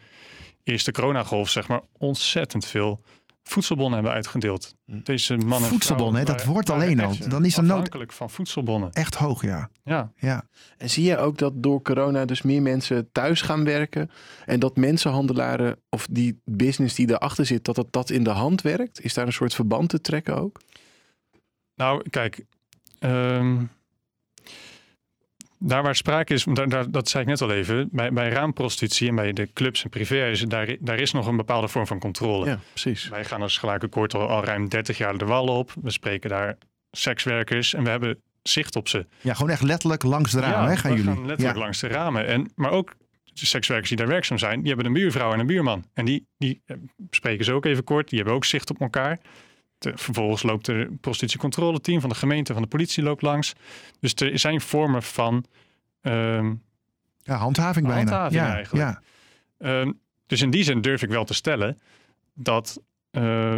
eerste 0.63 0.91
coronagolf 0.91 1.49
zeg 1.49 1.67
maar 1.67 1.81
ontzettend 1.97 2.65
veel 2.65 3.03
voedselbonnen 3.43 3.93
hebben 3.93 4.13
uitgedeeld. 4.13 4.75
Hm. 4.85 4.99
Deze 5.03 5.37
mannen 5.37 5.61
en 5.61 5.67
Voedselbon, 5.67 6.15
hè, 6.15 6.23
vrouwen 6.23 6.55
dat 6.55 6.65
waren 6.65 6.69
alleen 6.69 6.99
al. 6.99 7.29
Dan 7.29 7.45
is 7.45 7.57
er 7.57 7.63
nood 7.63 7.71
afhankelijk 7.71 8.11
van 8.11 8.29
voedselbonnen. 8.29 8.91
echt 8.91 9.15
hoog, 9.15 9.41
ja. 9.41 9.69
Ja, 9.83 10.11
ja. 10.17 10.47
En 10.77 10.89
zie 10.89 11.03
je 11.03 11.17
ook 11.17 11.37
dat 11.37 11.53
door 11.55 11.81
corona 11.81 12.25
dus 12.25 12.41
meer 12.41 12.61
mensen 12.61 13.11
thuis 13.11 13.41
gaan 13.41 13.63
werken 13.63 14.11
en 14.45 14.59
dat 14.59 14.75
mensenhandelaren 14.77 15.79
of 15.89 16.07
die 16.11 16.41
business 16.45 16.95
die 16.95 17.09
erachter 17.09 17.45
zit, 17.45 17.65
dat 17.65 17.75
dat, 17.75 17.87
dat 17.91 18.09
in 18.09 18.23
de 18.23 18.29
hand 18.29 18.61
werkt? 18.61 19.03
Is 19.03 19.13
daar 19.13 19.25
een 19.25 19.33
soort 19.33 19.53
verband 19.53 19.89
te 19.89 20.01
trekken 20.01 20.35
ook? 20.37 20.59
nou 21.77 22.09
kijk, 22.09 22.45
ehm, 22.99 23.63
daar 25.59 25.83
waar 25.83 25.95
sprake 25.95 26.33
is, 26.33 26.43
daar, 26.43 26.69
daar, 26.69 26.91
dat 26.91 27.09
zei 27.09 27.23
ik 27.23 27.29
net 27.29 27.41
al 27.41 27.51
even, 27.51 27.89
bij, 27.91 28.11
bij 28.11 28.29
raamprostitutie 28.29 29.07
en 29.07 29.15
bij 29.15 29.33
de 29.33 29.53
clubs 29.53 29.83
en 29.83 29.89
privéhuizen, 29.89 30.49
daar, 30.49 30.75
daar 30.79 30.99
is 30.99 31.11
nog 31.11 31.27
een 31.27 31.37
bepaalde 31.37 31.67
vorm 31.67 31.87
van 31.87 31.99
controle. 31.99 32.45
Ja, 32.45 32.59
precies. 32.69 33.07
Wij 33.07 33.25
gaan 33.25 33.41
als 33.41 33.57
gelijke 33.57 33.89
al, 34.07 34.27
al 34.27 34.43
ruim 34.43 34.69
30 34.69 34.97
jaar 34.97 35.17
de 35.17 35.25
wal 35.25 35.47
op. 35.47 35.73
We 35.81 35.91
spreken 35.91 36.29
daar 36.29 36.57
sekswerkers 36.91 37.73
en 37.73 37.83
we 37.83 37.89
hebben 37.89 38.21
zicht 38.43 38.75
op 38.75 38.87
ze. 38.87 39.05
Ja, 39.21 39.33
gewoon 39.33 39.51
echt 39.51 39.61
letterlijk 39.61 40.03
langs 40.03 40.31
de 40.31 40.39
ramen, 40.39 40.61
ja, 40.61 40.67
hè, 40.67 40.75
gaan 40.77 40.91
we 40.91 40.97
jullie. 40.97 41.13
gaan 41.13 41.25
letterlijk 41.25 41.57
ja. 41.57 41.61
langs 41.63 41.79
de 41.79 41.87
ramen. 41.87 42.25
En, 42.25 42.51
maar 42.55 42.71
ook 42.71 42.95
de 43.23 43.45
sekswerkers 43.45 43.89
die 43.89 43.97
daar 43.97 44.07
werkzaam 44.07 44.37
zijn, 44.37 44.59
die 44.59 44.67
hebben 44.67 44.85
een 44.85 44.93
buurvrouw 44.93 45.33
en 45.33 45.39
een 45.39 45.47
buurman. 45.47 45.85
En 45.93 46.05
die, 46.05 46.27
die 46.37 46.61
eh, 46.65 46.77
spreken 47.09 47.45
ze 47.45 47.53
ook 47.53 47.65
even 47.65 47.83
kort. 47.83 48.09
Die 48.09 48.17
hebben 48.17 48.35
ook 48.35 48.45
zicht 48.45 48.69
op 48.69 48.81
elkaar. 48.81 49.19
Vervolgens 49.79 50.43
loopt 50.43 50.67
er 50.67 50.87
een 50.87 50.99
prostitutiecontroleteam 50.99 51.99
van 52.01 52.09
de 52.09 52.15
gemeente, 52.15 52.53
van 52.53 52.61
de 52.61 52.67
politie 52.67 53.03
loopt 53.03 53.21
langs. 53.21 53.53
Dus 53.99 54.13
er 54.15 54.39
zijn 54.39 54.61
vormen 54.61 55.03
van... 55.03 55.45
ehm, 56.01 56.53
Ja, 57.23 57.35
handhaving 57.35 57.87
bijna. 57.87 58.11
Handhaving 58.11 58.41
ja, 58.41 58.53
eigenlijk. 58.53 58.85
Ja. 58.87 59.01
Ehm, 59.57 59.91
dus 60.25 60.41
in 60.41 60.49
die 60.49 60.63
zin 60.63 60.81
durf 60.81 61.01
ik 61.01 61.09
wel 61.09 61.25
te 61.25 61.33
stellen 61.33 61.79
dat 62.33 62.81
eh, 63.11 63.57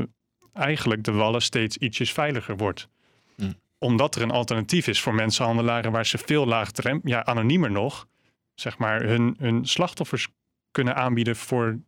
eigenlijk 0.53 1.03
de 1.03 1.11
wallen 1.11 1.41
steeds 1.41 1.77
ietsjes 1.77 2.11
veiliger 2.13 2.57
wordt. 2.57 2.89
Hm. 3.35 3.51
Omdat 3.77 4.15
er 4.15 4.21
een 4.21 4.31
alternatief 4.31 4.87
is 4.87 5.01
voor 5.01 5.13
mensenhandelaren 5.13 5.91
waar 5.91 6.05
ze 6.05 6.17
veel 6.17 6.45
laagdrem, 6.45 7.01
ja, 7.03 7.25
anoniemer 7.25 7.71
nog, 7.71 8.07
zeg 8.55 8.77
maar, 8.77 9.01
hun, 9.03 9.35
hun 9.39 9.65
slachtoffers 9.67 10.27
kunnen 10.71 10.95
aanbieden 10.95 11.35
voor 11.35 11.79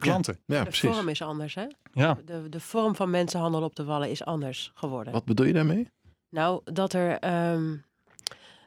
de 0.00 0.06
klanten. 0.06 0.38
Ja, 0.46 0.58
de 0.58 0.68
precies. 0.68 0.90
vorm 0.90 1.08
is 1.08 1.22
anders, 1.22 1.54
hè? 1.54 1.64
Ja, 1.92 2.18
De, 2.24 2.48
de 2.48 2.60
vorm 2.60 2.94
van 2.94 3.10
mensenhandel 3.10 3.62
op 3.62 3.76
de 3.76 3.84
wallen 3.84 4.10
is 4.10 4.24
anders 4.24 4.70
geworden. 4.74 5.12
Wat 5.12 5.24
bedoel 5.24 5.46
je 5.46 5.52
daarmee? 5.52 5.88
Nou, 6.30 6.60
dat 6.64 6.92
er, 6.92 7.18
ehm, 7.18 7.76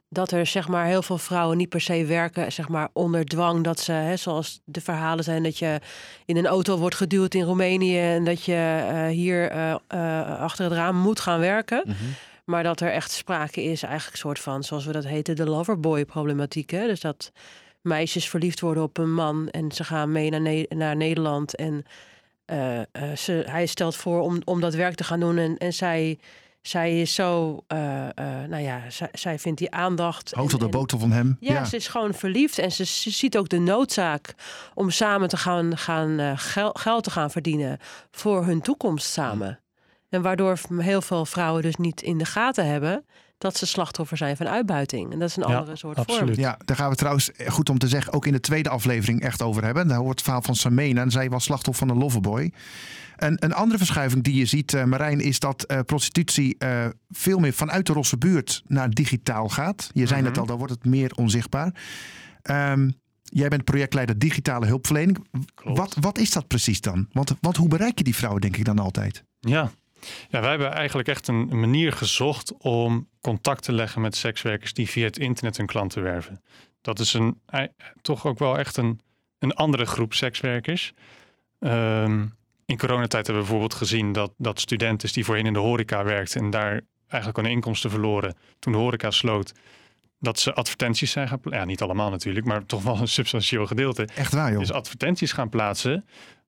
dat 0.09 0.31
er 0.31 0.45
zeg 0.45 0.67
maar 0.67 0.85
heel 0.85 1.01
veel 1.01 1.17
vrouwen 1.17 1.57
niet 1.57 1.69
per 1.69 1.81
se 1.81 2.05
werken, 2.05 2.51
zeg 2.51 2.67
maar 2.67 2.89
onder 2.93 3.25
dwang. 3.25 3.63
Dat 3.63 3.79
ze, 3.79 3.91
hè, 3.91 4.17
zoals 4.17 4.61
de 4.65 4.81
verhalen 4.81 5.23
zijn, 5.23 5.43
dat 5.43 5.57
je 5.57 5.79
in 6.25 6.37
een 6.37 6.47
auto 6.47 6.77
wordt 6.77 6.95
geduwd 6.95 7.33
in 7.33 7.43
Roemenië 7.43 7.99
en 7.99 8.23
dat 8.23 8.43
je 8.43 8.85
eh, 8.87 9.07
hier 9.07 9.49
eh, 9.49 9.75
eh, 9.87 10.39
achter 10.39 10.65
het 10.65 10.73
raam 10.73 10.97
moet 10.97 11.19
gaan 11.19 11.39
werken. 11.39 11.83
Mhm. 11.85 11.95
Maar 12.45 12.63
dat 12.63 12.81
er 12.81 12.91
echt 12.91 13.11
sprake 13.11 13.63
is, 13.63 13.83
eigenlijk 13.83 14.17
soort 14.17 14.39
van, 14.39 14.63
zoals 14.63 14.85
we 14.85 14.91
dat 14.91 15.05
heten, 15.05 15.35
de 15.35 15.45
loverboy 15.45 16.05
problematiek. 16.05 16.69
Hè? 16.69 16.87
Dus 16.87 16.99
dat 16.99 17.31
meisjes 17.87 18.29
verliefd 18.29 18.59
worden 18.59 18.83
op 18.83 18.97
een 18.97 19.13
man 19.13 19.49
en 19.49 19.71
ze 19.71 19.83
gaan 19.83 20.11
mee 20.11 20.29
naar, 20.29 20.41
Ne- 20.41 20.65
naar 20.69 20.95
Nederland. 20.95 21.55
En 21.55 21.83
eh, 22.45 22.79
eh, 22.79 22.85
ze, 23.17 23.43
hij 23.47 23.65
stelt 23.65 23.95
voor 23.95 24.21
om, 24.21 24.41
om 24.45 24.61
dat 24.61 24.73
werk 24.73 24.95
te 24.95 25.03
gaan 25.03 25.19
doen. 25.19 25.37
En, 25.37 25.57
en 25.57 25.73
zij, 25.73 26.19
zij 26.61 27.01
is 27.01 27.13
zo, 27.13 27.63
eh, 27.67 27.77
nou 28.49 28.57
ja, 28.57 28.81
zij, 28.89 29.09
zij 29.13 29.39
vindt 29.39 29.59
die 29.59 29.71
aandacht. 29.71 30.33
Op 30.37 30.51
en- 30.51 30.59
de 30.59 30.67
botel 30.69 30.99
van 30.99 31.11
hem. 31.11 31.37
ja, 31.39 31.53
Ja, 31.53 31.65
ze 31.65 31.75
is 31.75 31.87
gewoon 31.87 32.13
verliefd 32.13 32.57
en 32.59 32.71
ze, 32.71 32.85
ze 32.85 33.09
ziet 33.11 33.37
ook 33.37 33.49
de 33.49 33.59
noodzaak 33.59 34.33
om 34.73 34.89
samen 34.89 35.27
te 35.27 35.37
gaan, 35.37 35.77
gaan 35.77 36.37
gel- 36.37 36.73
geld 36.79 37.03
te 37.03 37.11
gaan 37.11 37.31
verdienen 37.31 37.77
voor 38.11 38.45
hun 38.45 38.61
toekomst 38.61 39.07
samen. 39.11 39.59
En 40.09 40.21
waardoor 40.21 40.59
heel 40.77 41.01
veel 41.01 41.25
vrouwen 41.25 41.61
dus 41.61 41.75
niet 41.75 42.01
in 42.01 42.17
de 42.17 42.25
gaten 42.25 42.65
hebben 42.67 43.05
dat 43.37 43.57
ze 43.57 43.65
slachtoffer 43.65 44.17
zijn 44.17 44.37
van 44.37 44.47
uitbuiting. 44.47 45.11
En 45.11 45.19
dat 45.19 45.29
is 45.29 45.35
een 45.35 45.47
Ja, 45.47 45.55
andere 45.57 45.75
soort 45.77 45.97
absoluut. 45.97 46.27
vorm. 46.35 46.39
Ja, 46.39 46.57
daar 46.65 46.77
gaan 46.77 46.89
we 46.89 46.95
trouwens, 46.95 47.29
goed 47.47 47.69
om 47.69 47.77
te 47.77 47.87
zeggen, 47.87 48.13
ook 48.13 48.25
in 48.25 48.31
de 48.33 48.39
tweede 48.39 48.69
aflevering 48.69 49.21
echt 49.21 49.41
over 49.41 49.63
hebben. 49.63 49.87
Daar 49.87 49.97
hoort 49.97 50.09
het 50.11 50.21
verhaal 50.21 50.41
van 50.41 50.55
Samena 50.55 51.01
en 51.01 51.11
zij 51.11 51.29
was 51.29 51.43
slachtoffer 51.43 51.87
van 51.87 51.95
een 51.95 52.01
loverboy. 52.01 52.51
En 53.15 53.35
een 53.45 53.53
andere 53.53 53.77
verschuiving 53.77 54.23
die 54.23 54.35
je 54.35 54.45
ziet, 54.45 54.73
eh, 54.73 54.83
Marijn, 54.83 55.19
is 55.19 55.39
dat 55.39 55.63
eh, 55.63 55.79
prostitutie 55.85 56.55
eh, 56.57 56.85
veel 57.09 57.39
meer 57.39 57.53
vanuit 57.53 57.85
de 57.85 57.93
rosse 57.93 58.17
buurt 58.17 58.61
naar 58.67 58.89
digitaal 58.89 59.49
gaat. 59.49 59.89
Je 59.93 60.07
zei 60.07 60.21
net 60.21 60.31
Mhm. 60.31 60.39
al, 60.39 60.45
dan 60.45 60.57
wordt 60.57 60.73
het 60.73 60.85
meer 60.85 61.11
onzichtbaar. 61.15 61.73
Ehm, 62.41 62.89
jij 63.23 63.47
bent 63.47 63.63
projectleider 63.63 64.17
digitale 64.19 64.65
hulpverlening. 64.65 65.25
Klopt. 65.55 65.77
Wat, 65.77 65.95
wat 65.99 66.17
is 66.17 66.31
dat 66.31 66.47
precies 66.47 66.81
dan? 66.81 67.07
Want, 67.11 67.33
want 67.41 67.57
hoe 67.57 67.67
bereik 67.67 67.97
je 67.97 68.03
die 68.03 68.15
vrouwen, 68.15 68.41
denk 68.41 68.57
ik 68.57 68.65
dan 68.65 68.79
altijd? 68.79 69.23
Ja. 69.39 69.71
Ja, 70.29 70.39
wij 70.41 70.49
hebben 70.49 70.71
eigenlijk 70.71 71.07
echt 71.07 71.27
een 71.27 71.59
manier 71.59 71.91
gezocht 71.91 72.53
om 72.57 73.09
contact 73.21 73.63
te 73.63 73.71
leggen 73.73 74.01
met 74.01 74.15
sekswerkers 74.15 74.73
die 74.73 74.89
via 74.89 75.05
het 75.05 75.17
internet 75.17 75.57
hun 75.57 75.65
klanten 75.65 76.03
werven. 76.03 76.41
Dat 76.81 76.99
is 76.99 77.13
een, 77.13 77.41
ei- 77.45 77.71
toch 78.01 78.25
ook 78.25 78.39
wel 78.39 78.57
echt 78.57 78.77
een, 78.77 78.99
een 79.39 79.53
andere 79.53 79.85
groep 79.85 80.13
sekswerkers. 80.13 80.93
Ehm, 81.59 82.25
in 82.65 82.77
coronatijd 82.77 83.25
hebben 83.25 83.43
we 83.43 83.49
bijvoorbeeld 83.49 83.73
gezien 83.79 84.11
dat, 84.11 84.33
dat 84.37 84.59
studenten 84.59 85.13
die 85.13 85.25
voorheen 85.25 85.45
in 85.45 85.53
de 85.53 85.59
horeca 85.59 86.03
werkten 86.03 86.41
en 86.41 86.49
daar 86.49 86.81
eigenlijk 87.07 87.41
hun 87.41 87.51
inkomsten 87.51 87.89
verloren 87.89 88.35
toen 88.59 88.71
de 88.73 88.79
horeca 88.79 89.11
sloot, 89.11 89.53
dat 90.19 90.39
ze 90.39 90.53
advertenties 90.53 91.11
zijn 91.11 91.27
gaan 91.27 91.39
plaatsen. 91.39 91.61
Ja, 91.61 91.67
niet 91.67 91.81
allemaal 91.81 92.09
natuurlijk, 92.09 92.45
maar 92.45 92.65
toch 92.65 92.83
wel 92.83 92.97
een 92.99 93.07
substantieel 93.07 93.65
gedeelte. 93.67 94.07
Echt 94.15 94.33
waar, 94.33 94.49
joh. 94.51 94.59
Dus 94.59 94.71
advertenties 94.71 95.31
gaan 95.31 95.49
plaatsen. 95.49 96.05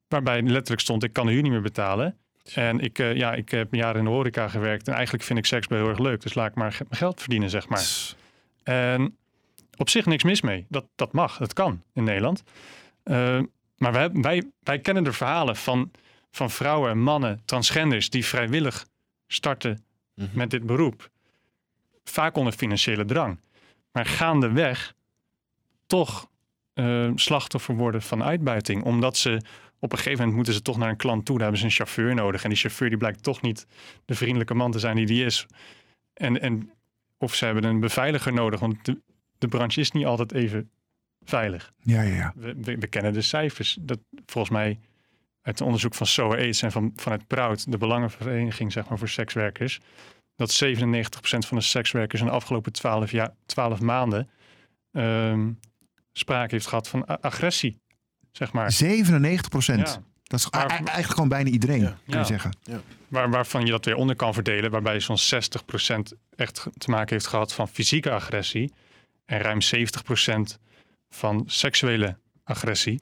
Waarbij 0.08 0.42
letterlijk 0.42 0.82
stond: 0.82 1.04
ik 1.04 1.14
kan 1.14 1.26
de 1.26 1.32
huur 1.32 1.42
niet 1.42 1.52
meer 1.52 1.62
betalen. 1.62 2.18
En 2.54 2.80
ik, 2.80 3.00
eh, 3.00 3.16
ja, 3.16 3.34
ik 3.34 3.50
heb 3.50 3.74
jaren 3.74 3.98
in 3.98 4.04
de 4.04 4.10
horeca 4.10 4.48
gewerkt. 4.48 4.88
En 4.88 4.94
eigenlijk 4.94 5.24
vind 5.24 5.40
ik 5.40 5.46
seks 5.46 5.68
wel 5.68 5.80
heel 5.80 5.90
erg 5.90 6.00
leuk. 6.00 6.22
Dus 6.22 6.34
laat 6.34 6.50
ik 6.50 6.56
maar 6.56 6.76
mijn 6.78 7.00
geld 7.00 7.20
verdienen, 7.20 7.50
zeg 7.50 7.68
maar. 7.68 7.86
En 8.64 9.18
op 9.78 9.90
zich 9.90 10.06
niks 10.06 10.24
mis 10.24 10.42
mee. 10.42 10.66
Dat, 10.70 10.86
dat 10.96 11.14
mag, 11.14 11.38
dat 11.38 11.54
kan 11.54 11.84
in 11.94 12.04
Nederland. 12.04 12.44
Eh, 13.04 13.40
maar 13.78 13.92
wij, 13.92 14.10
wij, 14.12 14.44
wij 14.64 14.80
kennen 14.80 15.04
de 15.04 15.14
verhalen 15.14 15.56
van, 15.56 15.92
van 16.32 16.50
vrouwen, 16.50 17.00
mannen, 17.00 17.42
transgenders 17.46 18.10
die 18.10 18.26
vrijwillig 18.26 18.86
starten 19.28 19.84
Mhm. 20.20 20.38
met 20.38 20.50
dit 20.50 20.66
beroep. 20.66 21.10
Vaak 22.04 22.36
onder 22.36 22.54
financiële 22.54 23.06
drang. 23.06 23.40
Maar 23.92 24.06
gaandeweg 24.06 24.94
toch 25.88 26.28
eh, 26.74 27.12
slachtoffer 27.16 27.76
worden 27.76 28.02
van 28.02 28.24
uitbuiting. 28.24 28.84
Omdat 28.84 29.18
ze 29.18 29.42
op 29.80 29.92
een 29.92 29.98
gegeven 29.98 30.18
moment 30.18 30.36
moeten 30.36 30.54
ze 30.54 30.62
toch 30.62 30.78
naar 30.78 30.90
een 30.90 30.96
klant 30.96 31.26
toe. 31.26 31.36
Daar 31.36 31.44
hebben 31.44 31.60
ze 31.60 31.66
een 31.66 31.86
chauffeur 31.86 32.16
nodig. 32.16 32.44
En 32.44 32.50
die 32.50 32.58
chauffeur 32.58 32.90
die 32.90 32.98
blijkt 32.98 33.24
toch 33.24 33.42
niet 33.42 33.68
de 34.06 34.16
vriendelijke 34.16 34.54
man 34.54 34.72
te 34.72 34.80
zijn 34.80 34.96
die 34.96 35.06
die 35.06 35.26
is. 35.26 35.46
En, 36.14 36.42
en, 36.42 36.72
of 37.18 37.36
ze 37.36 37.46
hebben 37.46 37.64
een 37.64 37.80
beveiliger 37.80 38.34
nodig. 38.34 38.60
Want 38.60 38.86
de, 38.86 39.02
de 39.38 39.48
branche 39.48 39.80
is 39.80 39.92
niet 39.92 40.06
altijd 40.06 40.34
even 40.34 40.70
veilig. 41.24 41.74
Ja, 41.82 42.02
ja, 42.02 42.16
ja. 42.16 42.34
We, 42.36 42.56
we, 42.62 42.78
we 42.78 42.88
kennen 42.88 43.14
de 43.14 43.22
cijfers. 43.22 43.78
Dat 43.82 44.00
volgens 44.26 44.54
mij 44.54 44.80
uit 45.42 45.60
het 45.60 45.62
onderzoek 45.62 45.96
van 45.96 46.08
SOA 46.08 46.36
AIDS 46.36 46.62
en 46.62 46.72
van, 46.72 46.94
vanuit 46.96 47.28
Proud, 47.28 47.72
de 47.72 47.78
Belangenvereniging 47.78 48.72
zeg 48.72 48.90
maar, 48.90 48.98
voor 48.98 49.10
sekswerkers, 49.10 49.80
dat 50.36 50.64
97% 50.64 50.68
van 51.20 51.58
de 51.58 51.64
sekswerkers 51.64 52.22
in 52.22 52.28
de 52.28 52.34
afgelopen 52.34 52.72
12, 52.72 53.12
jaar, 53.12 53.34
12 53.46 53.82
maanden 53.82 54.30
ehm, 54.92 55.52
sprake 56.12 56.54
heeft 56.54 56.68
gehad 56.68 56.88
van 56.88 57.06
agressie. 57.06 57.80
Zeg 58.32 58.52
maar. 58.52 58.72
97 58.72 59.50
procent. 59.50 59.88
Ja. 59.88 60.04
Dat 60.24 60.40
is 60.40 60.46
e- 60.46 60.50
e- 60.58 60.60
eigenlijk 60.68 61.10
gewoon 61.14 61.30
bijna 61.30 61.50
iedereen, 61.50 61.82
Ja. 61.82 61.88
kun 61.90 61.98
je 62.06 62.18
Ja. 62.18 62.24
zeggen. 62.24 62.52
Waar, 63.08 63.30
waarvan 63.30 63.66
je 63.66 63.72
dat 63.72 63.86
weer 63.86 63.96
onder 63.96 64.16
kan 64.16 64.34
verdelen, 64.34 64.72
waarbij 64.72 65.00
zo'n 65.00 65.18
60% 65.18 66.14
echt 66.36 66.68
te 66.78 66.90
maken 66.90 67.14
heeft 67.14 67.28
gehad 67.28 67.54
van 67.54 67.68
fysieke 67.68 68.12
agressie 68.12 68.74
en 69.26 69.40
ruim 69.40 69.62
70% 69.62 70.60
van 71.10 71.44
seksuele 71.46 72.18
agressie. 72.44 73.00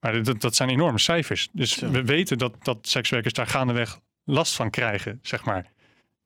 Maar 0.00 0.22
dat, 0.22 0.40
dat 0.40 0.54
zijn 0.54 0.68
enorme 0.68 0.98
cijfers. 0.98 1.48
Dus 1.52 1.76
we 1.76 2.04
weten 2.04 2.38
dat, 2.38 2.64
dat 2.64 2.78
sekswerkers 2.88 3.34
daar 3.34 3.46
gaandeweg 3.46 4.00
last 4.24 4.54
van 4.54 4.70
krijgen, 4.70 5.18
zeg 5.22 5.44
maar. 5.44 5.72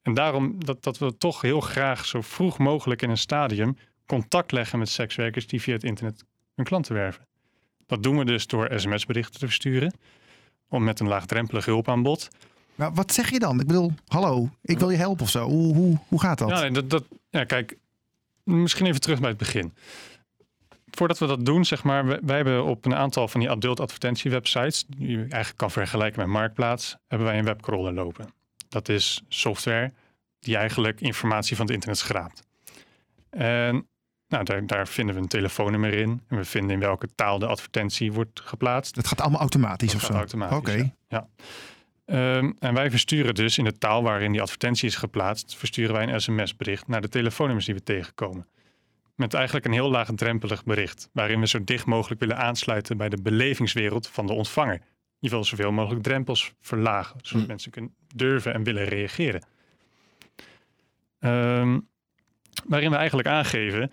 En 0.03 0.15
daarom 0.15 0.65
dat, 0.65 0.83
dat 0.83 0.99
we 0.99 1.17
toch 1.17 1.41
heel 1.41 1.61
graag 1.61 2.07
zo 2.07 2.21
vroeg 2.21 2.59
mogelijk 2.59 3.03
in 3.03 3.11
een 3.11 3.17
stadium 3.19 3.77
contact 4.07 4.53
leggen 4.53 4.79
met 4.79 4.89
sekswerkers 4.89 5.47
die 5.47 5.61
via 5.61 5.75
het 5.75 5.85
internet 5.85 6.25
hun 6.55 6.65
klanten 6.65 6.95
werven. 6.95 7.27
Dat 7.89 8.03
doen 8.03 8.19
we 8.19 8.25
dus 8.25 8.47
door 8.47 8.71
sms-berichten 8.77 9.41
te 9.41 9.47
versturen, 9.47 9.93
om 10.69 10.85
met 10.85 11.01
een 11.01 11.09
laagdrempelig 11.09 11.65
hulpaanbod. 11.65 12.29
Maar 12.75 12.95
wat 12.95 13.13
zeg 13.13 13.31
je 13.31 13.39
dan? 13.39 13.61
Ik 13.61 13.67
bedoel, 13.67 13.93
hallo, 14.07 14.51
ik 14.63 14.79
wil 14.79 14.91
je 14.91 14.97
helpen 14.97 15.25
of 15.25 15.31
zo. 15.31 15.49
Hoe, 15.49 15.75
hoe, 15.75 15.99
hoe 16.09 16.21
gaat 16.21 16.39
dat? 16.39 16.49
Ja, 16.49 16.61
nee, 16.61 16.71
dat, 16.71 16.91
dat, 16.91 17.05
ja, 17.31 17.45
kijk, 17.45 17.77
misschien 18.43 18.87
even 18.87 19.01
terug 19.01 19.21
bij 19.21 19.29
het 19.29 19.39
begin. 19.39 19.75
Voordat 20.91 21.19
we 21.19 21.27
dat 21.27 21.45
doen, 21.45 21.65
zeg 21.65 21.83
maar, 21.83 22.07
wij, 22.07 22.19
wij 22.23 22.37
hebben 22.37 22.65
op 22.65 22.85
een 22.85 22.95
aantal 22.95 23.29
van 23.29 23.41
die 23.41 23.51
adult 23.51 23.81
advertentiewebsites, 23.81 24.85
die 24.89 25.11
je 25.11 25.17
eigenlijk 25.17 25.57
kan 25.57 25.71
vergelijken 25.71 26.21
met 26.21 26.29
Marktplaats, 26.29 26.97
hebben 27.07 27.27
wij 27.27 27.39
een 27.39 27.45
webcrawler 27.45 27.93
lopen. 27.93 28.33
Dat 28.69 28.89
is 28.89 29.23
software 29.29 29.93
die 30.41 30.57
eigenlijk 30.57 31.01
informatie 31.01 31.57
van 31.57 31.65
het 31.65 31.75
internet 31.75 31.99
schraapt. 31.99 32.43
En 33.31 33.89
nou, 34.29 34.45
daar, 34.45 34.67
daar 34.67 34.89
vinden 34.89 35.15
we 35.15 35.21
een 35.21 35.29
telefoonnummer 35.29 35.95
in 35.95 36.23
en 36.29 36.37
we 36.37 36.45
vinden 36.45 36.71
in 36.71 36.81
welke 36.81 37.09
taal 37.15 37.39
de 37.39 37.47
advertentie 37.47 38.13
wordt 38.13 38.41
geplaatst. 38.41 38.95
Dat 38.95 39.07
gaat 39.07 39.21
allemaal 39.21 39.41
automatisch 39.41 39.93
Dat 39.93 40.01
of 40.01 40.07
zo? 40.07 40.13
automatisch, 40.13 40.59
Oké. 40.59 40.93
ja. 41.09 41.29
Ehm, 42.05 42.53
en 42.59 42.75
wij 42.75 42.91
versturen 42.91 43.35
dus 43.35 43.59
in 43.59 43.65
de 43.65 43.79
taal 43.79 44.03
waarin 44.03 44.33
die 44.33 44.41
advertentie 44.43 44.89
is 44.89 44.97
geplaatst, 44.97 45.57
versturen 45.57 45.95
wij 45.95 46.09
een 46.09 46.21
sms-bericht 46.21 46.87
naar 46.89 47.01
de 47.01 47.09
telefoonnummers 47.09 47.67
die 47.67 47.75
we 47.75 47.83
tegenkomen. 47.83 48.47
Met 49.15 49.35
eigenlijk 49.35 49.67
een 49.67 49.73
heel 49.73 49.91
laagdrempelig 49.91 50.65
bericht, 50.65 51.09
waarin 51.13 51.41
we 51.41 51.47
zo 51.47 51.65
dicht 51.65 51.87
mogelijk 51.87 52.21
willen 52.21 52.37
aansluiten 52.37 52.97
bij 52.97 53.09
de 53.09 53.23
belevingswereld 53.23 54.07
van 54.09 54.27
de 54.27 54.33
ontvanger. 54.33 54.75
In 54.75 54.81
ieder 55.25 55.39
geval 55.39 55.45
zoveel 55.45 55.73
mogelijk 55.73 56.03
drempels 56.03 56.53
verlagen, 56.61 57.17
zodat 57.23 57.43
Hm. 57.43 57.49
mensen 57.49 57.71
kunnen 57.71 57.95
durven 58.15 58.55
en 58.55 58.63
willen 58.63 58.85
reageren. 58.85 59.43
Ehm, 61.19 61.79
waarin 62.67 62.91
we 62.91 62.97
eigenlijk 62.97 63.29
aangeven 63.29 63.91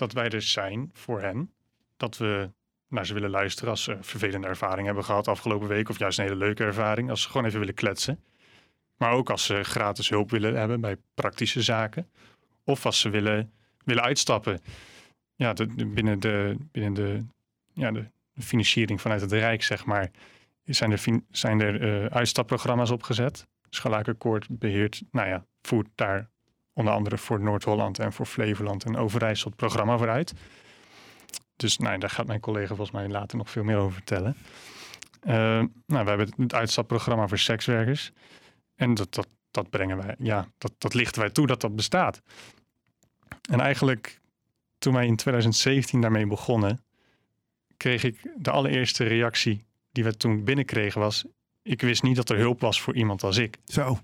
dat 0.00 0.12
wij 0.12 0.28
er 0.28 0.42
zijn 0.42 0.90
voor 0.92 1.20
hen, 1.20 1.52
dat 1.96 2.16
we 2.16 2.50
naar 2.88 3.06
ze 3.06 3.14
willen 3.14 3.30
luisteren 3.30 3.70
als 3.70 3.82
ze 3.82 3.92
een 3.92 4.04
vervelende 4.04 4.46
ervaring 4.46 4.86
hebben 4.86 5.04
gehad 5.04 5.28
afgelopen 5.28 5.68
week. 5.68 5.88
Of 5.88 5.98
juist 5.98 6.18
een 6.18 6.24
hele 6.24 6.36
leuke 6.36 6.64
ervaring. 6.64 7.10
Als 7.10 7.22
ze 7.22 7.28
gewoon 7.28 7.46
even 7.46 7.58
willen 7.58 7.74
kletsen. 7.74 8.22
Maar 8.96 9.12
ook 9.12 9.30
als 9.30 9.44
ze 9.44 9.62
gratis 9.62 10.08
hulp 10.08 10.30
willen 10.30 10.56
hebben 10.56 10.80
bij 10.80 10.96
praktische 11.14 11.62
zaken. 11.62 12.10
Of 12.64 12.86
als 12.86 13.00
ze 13.00 13.10
willen, 13.10 13.52
willen 13.84 14.02
uitstappen. 14.02 14.60
Ja, 15.34 15.52
de, 15.52 15.66
binnen, 15.86 16.20
de, 16.20 16.56
binnen 16.72 16.94
de, 16.94 17.24
ja, 17.72 17.90
de 17.90 18.04
financiering 18.38 19.00
vanuit 19.00 19.20
het 19.20 19.32
Rijk, 19.32 19.62
zeg 19.62 19.84
maar. 19.84 20.10
Zijn 20.64 20.90
er, 20.90 21.04
zijn 21.30 21.60
er 21.60 21.82
eh, 21.82 22.06
uitstapprogramma's 22.16 22.90
opgezet. 22.90 23.46
Schalakenkoord 23.70 24.46
beheert, 24.48 25.02
nou 25.10 25.28
ja, 25.28 25.44
voert 25.62 25.88
daar 25.94 26.30
onder 26.72 26.94
andere 26.94 27.18
voor 27.18 27.40
Noord-Holland 27.40 27.98
en 27.98 28.12
voor 28.12 28.26
Flevoland 28.26 28.84
en 28.84 28.96
Overijssel 28.96 29.48
het 29.48 29.58
programma 29.58 29.98
voor 29.98 30.10
uit. 30.10 30.32
Dus 31.56 31.78
nou, 31.78 31.98
daar 31.98 32.10
gaat 32.10 32.26
mijn 32.26 32.40
collega 32.40 32.74
volgens 32.74 32.90
mij 32.90 33.08
later 33.08 33.38
nog 33.38 33.50
veel 33.50 33.64
meer 33.64 33.76
over 33.76 33.92
vertellen. 33.92 34.36
Eh, 35.20 35.34
nou, 35.86 36.04
we 36.04 36.08
hebben 36.08 36.32
het 36.36 36.54
uitstapprogramma 36.54 37.28
voor 37.28 37.38
sekswerkers. 37.38 38.12
En 38.74 38.94
dat, 38.94 39.14
dat, 39.14 39.28
dat 39.50 39.70
brengen 39.70 39.96
wij, 39.96 40.14
ja, 40.18 40.48
dat, 40.58 40.72
dat 40.78 40.94
lichten 40.94 41.20
wij 41.20 41.30
toe 41.30 41.46
dat 41.46 41.60
dat 41.60 41.76
bestaat. 41.76 42.22
En 43.50 43.60
eigenlijk 43.60 44.20
toen 44.78 44.94
wij 44.94 45.06
in 45.06 45.16
2017 45.16 46.00
daarmee 46.00 46.26
begonnen, 46.26 46.84
kreeg 47.76 48.04
ik 48.04 48.32
de 48.36 48.50
allereerste 48.50 49.04
reactie 49.04 49.64
die 49.92 50.04
we 50.04 50.16
toen 50.16 50.44
binnenkregen 50.44 51.00
was: 51.00 51.24
ik 51.62 51.80
wist 51.80 52.02
niet 52.02 52.16
dat 52.16 52.28
er 52.28 52.38
hulp 52.38 52.60
was 52.60 52.80
voor 52.80 52.96
iemand 52.96 53.22
als 53.22 53.36
ik. 53.36 53.58
Zo. 53.64 53.98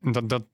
Dat, 0.00 0.28
dat, 0.28 0.44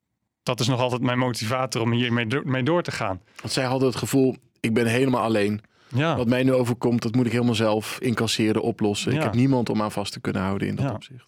dat 0.43 0.61
is 0.61 0.67
nog 0.69 0.81
altijd 0.81 1.03
mijn 1.03 1.19
motivator 1.19 1.83
om 1.83 1.93
hiermee 1.93 2.27
mee 2.45 2.63
door 2.63 2.83
te 2.83 2.91
gaan. 2.93 3.21
Want 3.41 3.53
zij 3.53 3.65
hadden 3.65 3.89
het 3.89 3.97
gevoel, 3.99 4.37
ik 4.61 4.75
ben 4.75 4.87
helemaal 4.87 5.23
alleen. 5.23 5.61
Ja, 5.95 6.17
Wat 6.17 6.27
mij 6.27 6.43
nu 6.43 6.53
overkomt, 6.53 7.03
dat 7.03 7.15
moet 7.15 7.27
ik 7.27 7.33
helemaal 7.33 7.55
zelf 7.55 7.99
incasseren, 8.01 8.63
oplossen. 8.63 9.13
Ik 9.13 9.23
heb 9.23 9.35
niemand 9.35 9.69
om 9.69 9.83
aan 9.83 9.93
vast 9.93 10.13
te 10.13 10.21
kunnen 10.21 10.43
houden 10.43 10.69
in 10.69 10.75
dat 10.75 10.85
Ja. 10.85 10.93
opzicht. 10.95 11.27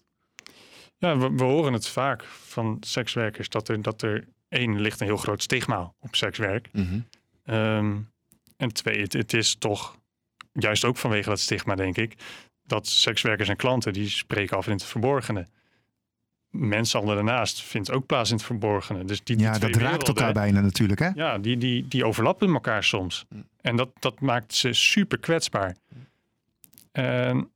ja 0.97 1.17
we, 1.17 1.29
we 1.31 1.43
horen 1.43 1.73
het 1.73 1.87
vaak 1.87 2.23
van 2.23 2.77
sekswerkers 2.79 3.49
dat 3.49 3.67
er, 3.67 3.81
dat 3.81 4.01
er 4.01 4.27
één 4.49 4.81
ligt 4.81 4.99
een 4.99 5.07
heel 5.07 5.17
groot 5.17 5.43
stigma 5.43 5.93
op 5.99 6.15
sekswerk. 6.15 6.69
Mhm. 6.71 6.99
Ehm, 7.43 7.95
en 8.57 8.73
twee, 8.73 9.01
het, 9.01 9.13
het 9.13 9.33
is 9.33 9.55
toch, 9.55 9.97
juist 10.51 10.85
ook 10.85 10.97
vanwege 10.97 11.29
dat 11.29 11.39
stigma, 11.39 11.75
denk 11.75 11.97
ik, 11.97 12.13
dat 12.63 12.87
sekswerkers 12.87 13.49
en 13.49 13.55
klanten 13.55 13.93
die 13.93 14.09
spreken 14.09 14.57
af 14.57 14.65
in 14.65 14.71
het 14.73 14.83
verborgene. 14.83 15.47
Mensenhandel 16.59 17.15
daarnaast 17.15 17.61
vindt 17.61 17.91
ook 17.91 18.05
plaats 18.05 18.29
in 18.29 18.35
het 18.35 18.45
verborgene. 18.45 19.05
Dus 19.05 19.23
die, 19.23 19.35
die 19.35 19.45
Ja, 19.45 19.51
twee 19.51 19.71
dat 19.71 19.81
raakt 19.81 20.07
elkaar 20.07 20.33
bijna 20.33 20.61
natuurlijk, 20.61 20.99
hè? 20.99 21.09
Ja, 21.15 21.37
die, 21.37 21.57
die, 21.57 21.87
die 21.87 22.05
overlappen 22.05 22.53
elkaar 22.53 22.83
soms. 22.83 23.25
En 23.61 23.75
dat, 23.75 23.89
dat 23.99 24.19
maakt 24.19 24.53
ze 24.53 24.73
super 24.73 25.19
kwetsbaar. 25.19 25.75
En 26.91 27.49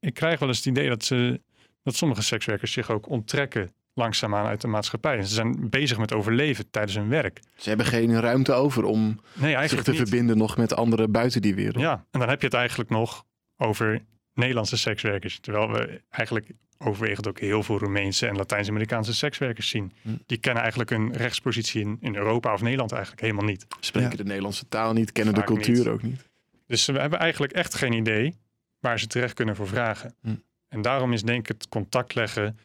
ik 0.00 0.14
krijg 0.14 0.38
wel 0.38 0.48
eens 0.48 0.58
het 0.58 0.66
idee 0.66 0.88
dat, 0.88 1.04
ze, 1.04 1.40
dat 1.82 1.94
sommige 1.96 2.22
sekswerkers 2.22 2.72
zich 2.72 2.90
ook 2.90 3.08
onttrekken 3.08 3.72
langzaamaan 3.94 4.46
uit 4.46 4.60
de 4.60 4.66
maatschappij. 4.68 5.18
En 5.18 5.26
ze 5.26 5.34
zijn 5.34 5.70
bezig 5.70 5.98
met 5.98 6.12
overleven 6.12 6.70
tijdens 6.70 6.94
hun 6.94 7.08
werk. 7.08 7.40
Ze 7.56 7.68
hebben 7.68 7.86
geen 7.86 8.20
ruimte 8.20 8.52
over 8.52 8.84
om 8.84 9.20
Nee, 9.32 9.68
zich 9.68 9.82
te 9.82 9.90
niet. 9.90 10.00
verbinden 10.00 10.38
nog 10.38 10.56
met 10.56 10.74
anderen 10.74 11.10
buiten 11.10 11.42
die 11.42 11.54
wereld. 11.54 11.82
Ja, 11.82 12.04
en 12.10 12.20
dan 12.20 12.28
heb 12.28 12.40
je 12.40 12.46
het 12.46 12.56
eigenlijk 12.56 12.90
nog 12.90 13.24
over 13.56 14.02
Nederlandse 14.34 14.76
sekswerkers. 14.76 15.40
Terwijl 15.40 15.72
we 15.72 16.00
eigenlijk 16.10 16.50
overwegend 16.84 17.28
ook 17.28 17.40
heel 17.40 17.62
veel 17.62 17.78
Roemeense 17.78 18.26
en 18.26 18.36
Latijns-Amerikaanse 18.36 19.14
sekswerkers 19.14 19.68
zien. 19.68 19.92
Hm. 20.02 20.08
Die 20.26 20.38
kennen 20.38 20.62
eigenlijk 20.62 20.90
hun 20.90 21.12
rechtspositie 21.12 21.80
in, 21.80 21.96
in 22.00 22.14
Europa 22.16 22.52
of 22.52 22.62
Nederland 22.62 22.92
eigenlijk 22.92 23.22
helemaal 23.22 23.44
niet. 23.44 23.66
Spreken 23.80 24.10
Ja. 24.10 24.16
de 24.16 24.24
Nederlandse 24.24 24.68
taal 24.68 24.92
niet, 24.92 25.12
kennen 25.12 25.34
de 25.34 25.44
cultuur 25.44 25.76
niet. 25.76 25.86
ook 25.86 26.02
niet. 26.02 26.28
Dus 26.66 26.86
we 26.86 26.98
hebben 26.98 27.18
eigenlijk 27.18 27.52
echt 27.52 27.74
geen 27.74 27.92
idee 27.92 28.34
waar 28.80 28.98
ze 28.98 29.06
terecht 29.06 29.34
kunnen 29.34 29.56
voor 29.56 29.68
vragen. 29.68 30.14
Hm. 30.22 30.34
En 30.68 30.82
daarom 30.82 31.12
is 31.12 31.22
denk 31.22 31.38
ik 31.40 31.48
het 31.48 31.68
contact 31.68 32.14
leggen, 32.14 32.58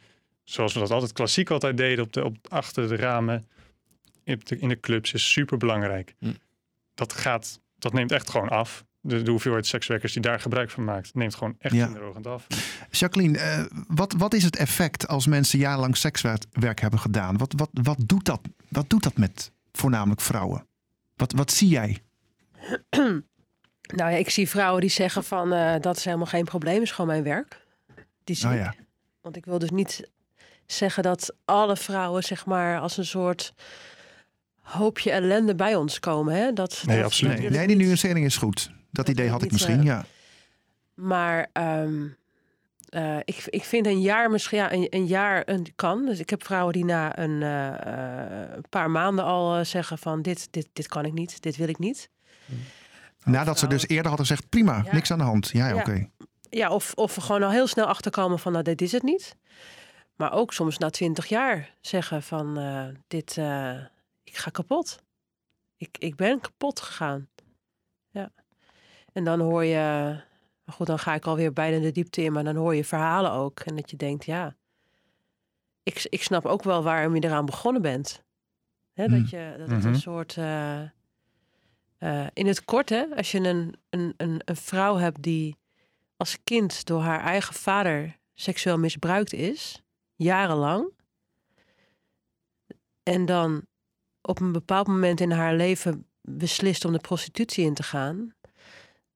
zoals 0.43 0.73
we 0.73 0.79
dat 0.79 0.91
altijd 0.91 1.13
klassiek 1.13 1.49
altijd 1.49 1.77
deden, 1.77 2.03
op 2.03 2.13
de, 2.13 2.23
op, 2.23 2.37
achter 2.49 2.87
de 2.87 2.95
ramen, 2.95 3.47
in 4.23 4.41
de, 4.43 4.59
in 4.59 4.69
de 4.69 4.79
clubs, 4.79 5.13
is 5.13 5.31
super 5.31 5.57
belangrijk. 5.57 6.15
Hm. 6.19 6.31
Dat 6.93 7.13
gaat, 7.13 7.59
dat 7.77 7.93
neemt 7.93 8.11
echt 8.11 8.29
gewoon 8.29 8.49
af. 8.49 8.85
De, 9.07 9.21
de 9.21 9.31
hoeveelheid 9.31 9.65
sekswerkers 9.65 10.13
die 10.13 10.21
daar 10.21 10.39
gebruik 10.39 10.69
van 10.69 10.83
maakt, 10.83 11.13
neemt 11.13 11.35
gewoon 11.35 11.55
echt 11.59 11.73
Ja. 11.75 11.85
kinderogend 11.85 12.27
af. 12.27 12.47
Jacqueline, 12.91 13.37
eh, 13.37 13.63
wat, 13.87 14.13
wat 14.17 14.33
is 14.33 14.43
het 14.43 14.55
effect 14.55 15.07
als 15.07 15.27
mensen 15.27 15.59
jarenlang 15.59 15.97
sekswerk 15.97 16.43
werk 16.51 16.79
hebben 16.79 16.99
gedaan? 16.99 17.37
Wat, 17.37 17.53
wat, 17.57 17.69
wat, 17.73 17.97
doet 18.05 18.25
dat, 18.25 18.41
wat 18.69 18.89
doet 18.89 19.03
dat 19.03 19.17
met 19.17 19.51
voornamelijk 19.71 20.21
vrouwen? 20.21 20.67
Wat, 21.15 21.31
wat 21.31 21.51
zie 21.51 21.67
jij? 21.69 21.97
Nou 23.95 24.11
ja, 24.11 24.17
ik 24.17 24.29
zie 24.29 24.49
vrouwen 24.49 24.81
die 24.81 24.89
zeggen 24.89 25.23
van 25.23 25.53
eh, 25.53 25.75
dat 25.81 25.97
is 25.97 26.05
helemaal 26.05 26.25
geen 26.25 26.45
probleem, 26.45 26.81
is 26.81 26.91
gewoon 26.91 27.09
mijn 27.09 27.23
werk. 27.23 27.65
Die 28.23 28.35
zie 28.35 28.47
Oh 28.47 28.53
ik. 28.53 28.59
ja. 28.59 28.73
Want 29.21 29.35
ik 29.35 29.45
wil 29.45 29.59
dus 29.59 29.69
niet 29.69 30.09
zeggen 30.65 31.03
dat 31.03 31.35
alle 31.45 31.77
vrouwen 31.77 32.23
zeg 32.23 32.45
maar 32.45 32.79
als 32.79 32.97
een 32.97 33.05
soort 33.05 33.53
hoopje 34.61 35.11
ellende 35.11 35.55
bij 35.55 35.75
ons 35.75 35.99
komen. 35.99 36.33
Hè? 36.35 36.53
Dat, 36.53 36.83
Nee, 36.85 36.95
dat- 36.95 37.05
absoluut 37.05 37.49
Nee, 37.49 37.61
ik 37.61 37.67
die 37.67 37.77
nuancering 37.77 38.25
is 38.25 38.37
goed. 38.37 38.71
Dat 38.97 39.09
idee 39.09 39.29
had 39.29 39.43
ik 39.43 39.51
misschien, 39.51 39.79
eh, 39.79 39.85
ja. 39.85 40.05
Maar 40.93 41.49
ehm, 41.53 42.07
eh, 42.89 43.17
ik, 43.17 43.45
ik 43.49 43.63
vind 43.63 43.85
een 43.85 44.01
jaar 44.01 44.31
misschien, 44.31 44.57
ja, 44.57 44.71
een, 44.71 44.87
een 44.89 45.05
jaar 45.05 45.43
een, 45.45 45.67
kan. 45.75 46.05
Dus 46.05 46.19
ik 46.19 46.29
heb 46.29 46.43
vrouwen 46.43 46.73
die 46.73 46.85
na 46.85 47.17
een 47.19 47.43
eh, 47.43 48.55
een 48.55 48.69
paar 48.69 48.89
maanden 48.91 49.25
al 49.25 49.65
zeggen 49.65 49.97
van 49.97 50.21
dit, 50.21 50.47
dit, 50.51 50.69
dit 50.73 50.87
kan 50.87 51.05
ik 51.05 51.13
niet, 51.13 51.41
dit 51.41 51.55
wil 51.55 51.67
ik 51.67 51.77
niet. 51.79 52.09
Nadat 53.23 53.59
ze 53.59 53.67
dus 53.67 53.87
eerder 53.87 54.07
hadden 54.07 54.25
gezegd, 54.25 54.49
prima, 54.49 54.81
Ja. 54.85 54.93
niks 54.93 55.11
aan 55.11 55.17
de 55.17 55.23
hand. 55.23 55.49
Ja, 55.49 55.75
oké. 55.75 56.09
Ja, 56.49 56.69
of, 56.69 56.93
of 56.93 57.15
we 57.15 57.21
gewoon 57.21 57.43
al 57.43 57.51
heel 57.51 57.67
snel 57.67 57.85
achterkomen 57.85 58.39
van 58.39 58.51
nou, 58.51 58.63
dit 58.63 58.81
is 58.81 58.91
het 58.91 59.03
niet. 59.03 59.35
Maar 60.15 60.31
ook 60.31 60.53
soms 60.53 60.77
na 60.77 60.89
twintig 60.89 61.25
jaar 61.25 61.73
zeggen 61.81 62.23
van 62.23 62.59
dit, 63.07 63.37
ik 64.23 64.37
ga 64.37 64.49
kapot. 64.49 64.99
Ik, 65.77 65.97
ik 65.99 66.15
ben 66.15 66.39
kapot 66.39 66.79
gegaan. 66.79 67.27
En 69.17 69.23
dan 69.23 69.39
hoor 69.39 69.63
je, 69.63 70.15
goed, 70.65 70.87
dan 70.87 70.99
ga 70.99 71.13
ik 71.13 71.25
alweer 71.25 71.53
bijna 71.53 71.79
de 71.79 71.91
diepte 71.91 72.21
in, 72.21 72.31
maar 72.31 72.43
dan 72.43 72.55
hoor 72.55 72.75
je 72.75 72.83
verhalen 72.83 73.31
ook. 73.31 73.59
En 73.59 73.75
dat 73.75 73.89
je 73.89 73.97
denkt, 73.97 74.25
ja, 74.25 74.55
ik, 75.83 76.05
ik 76.09 76.23
snap 76.23 76.45
ook 76.45 76.63
wel 76.63 76.83
waarom 76.83 77.15
je 77.15 77.23
eraan 77.23 77.45
begonnen 77.45 77.81
bent. 77.81 78.23
Dat, 78.93 79.29
je, 79.29 79.55
dat 79.57 79.69
het 79.69 79.83
een 79.83 79.99
soort, 79.99 80.37
eh, 80.37 80.81
eh, 81.97 82.27
in 82.33 82.47
het 82.47 82.65
kort 82.65 82.89
hè, 82.89 83.15
als 83.15 83.31
je 83.31 83.39
een, 83.39 83.75
een, 83.89 84.13
een, 84.17 84.41
een 84.45 84.55
vrouw 84.55 84.95
hebt 84.95 85.21
die 85.21 85.57
als 86.17 86.37
kind 86.43 86.85
door 86.85 87.01
haar 87.01 87.19
eigen 87.19 87.53
vader 87.53 88.17
seksueel 88.33 88.77
misbruikt 88.77 89.33
is, 89.33 89.83
jarenlang. 90.15 90.93
En 93.03 93.25
dan 93.25 93.65
op 94.21 94.39
een 94.39 94.51
bepaald 94.51 94.87
moment 94.87 95.19
in 95.19 95.31
haar 95.31 95.55
leven 95.55 96.05
beslist 96.21 96.85
om 96.85 96.91
de 96.91 96.99
prostitutie 96.99 97.65
in 97.65 97.73
te 97.73 97.83
gaan. 97.83 98.35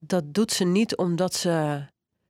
Dat 0.04 0.34
doet 0.34 0.52
ze 0.52 0.64
niet 0.64 0.96
omdat 0.96 1.34
ze 1.34 1.86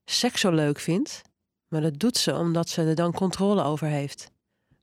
seks 0.05 0.41
zo 0.41 0.51
leuk 0.51 0.79
vindt, 0.79 1.21
maar 1.67 1.81
dat 1.81 1.99
doet 1.99 2.17
ze 2.17 2.35
omdat 2.35 2.69
ze 2.69 2.81
er 2.83 2.95
dan 2.95 3.11
controle 3.13 3.63
over 3.63 3.87
heeft. 3.87 4.31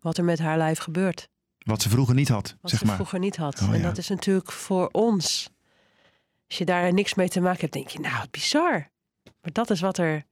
Wat 0.01 0.19
er 0.19 0.25
met 0.25 0.39
haar 0.39 0.57
lijf 0.59 0.79
gebeurt. 0.79 1.29
Wat 1.59 1.83
ze 1.83 1.89
vroeger 1.89 2.15
niet 2.15 2.29
had, 2.29 2.57
Wat 2.61 2.71
zeg 2.71 2.81
ze 2.81 2.87
maar. 2.87 2.95
vroeger 2.95 3.19
niet 3.19 3.37
had. 3.37 3.61
Oh, 3.63 3.69
en 3.73 3.79
ja. 3.79 3.83
dat 3.83 3.99
is 3.99 4.09
natuurlijk 4.09 4.53
voor 4.53 4.89
ons. 4.93 5.51
Als 6.49 6.59
je 6.59 6.65
daar 6.65 6.93
niks 6.93 7.15
mee 7.15 7.29
te 7.29 7.41
maken 7.41 7.61
hebt, 7.61 7.73
denk 7.73 7.89
je, 7.89 8.01
nou, 8.01 8.19
wat 8.19 8.31
bizar. 8.31 8.91
Maar 9.25 9.53
dat 9.53 9.71
is 9.71 9.81
wat 9.81 9.99
er, 9.99 10.25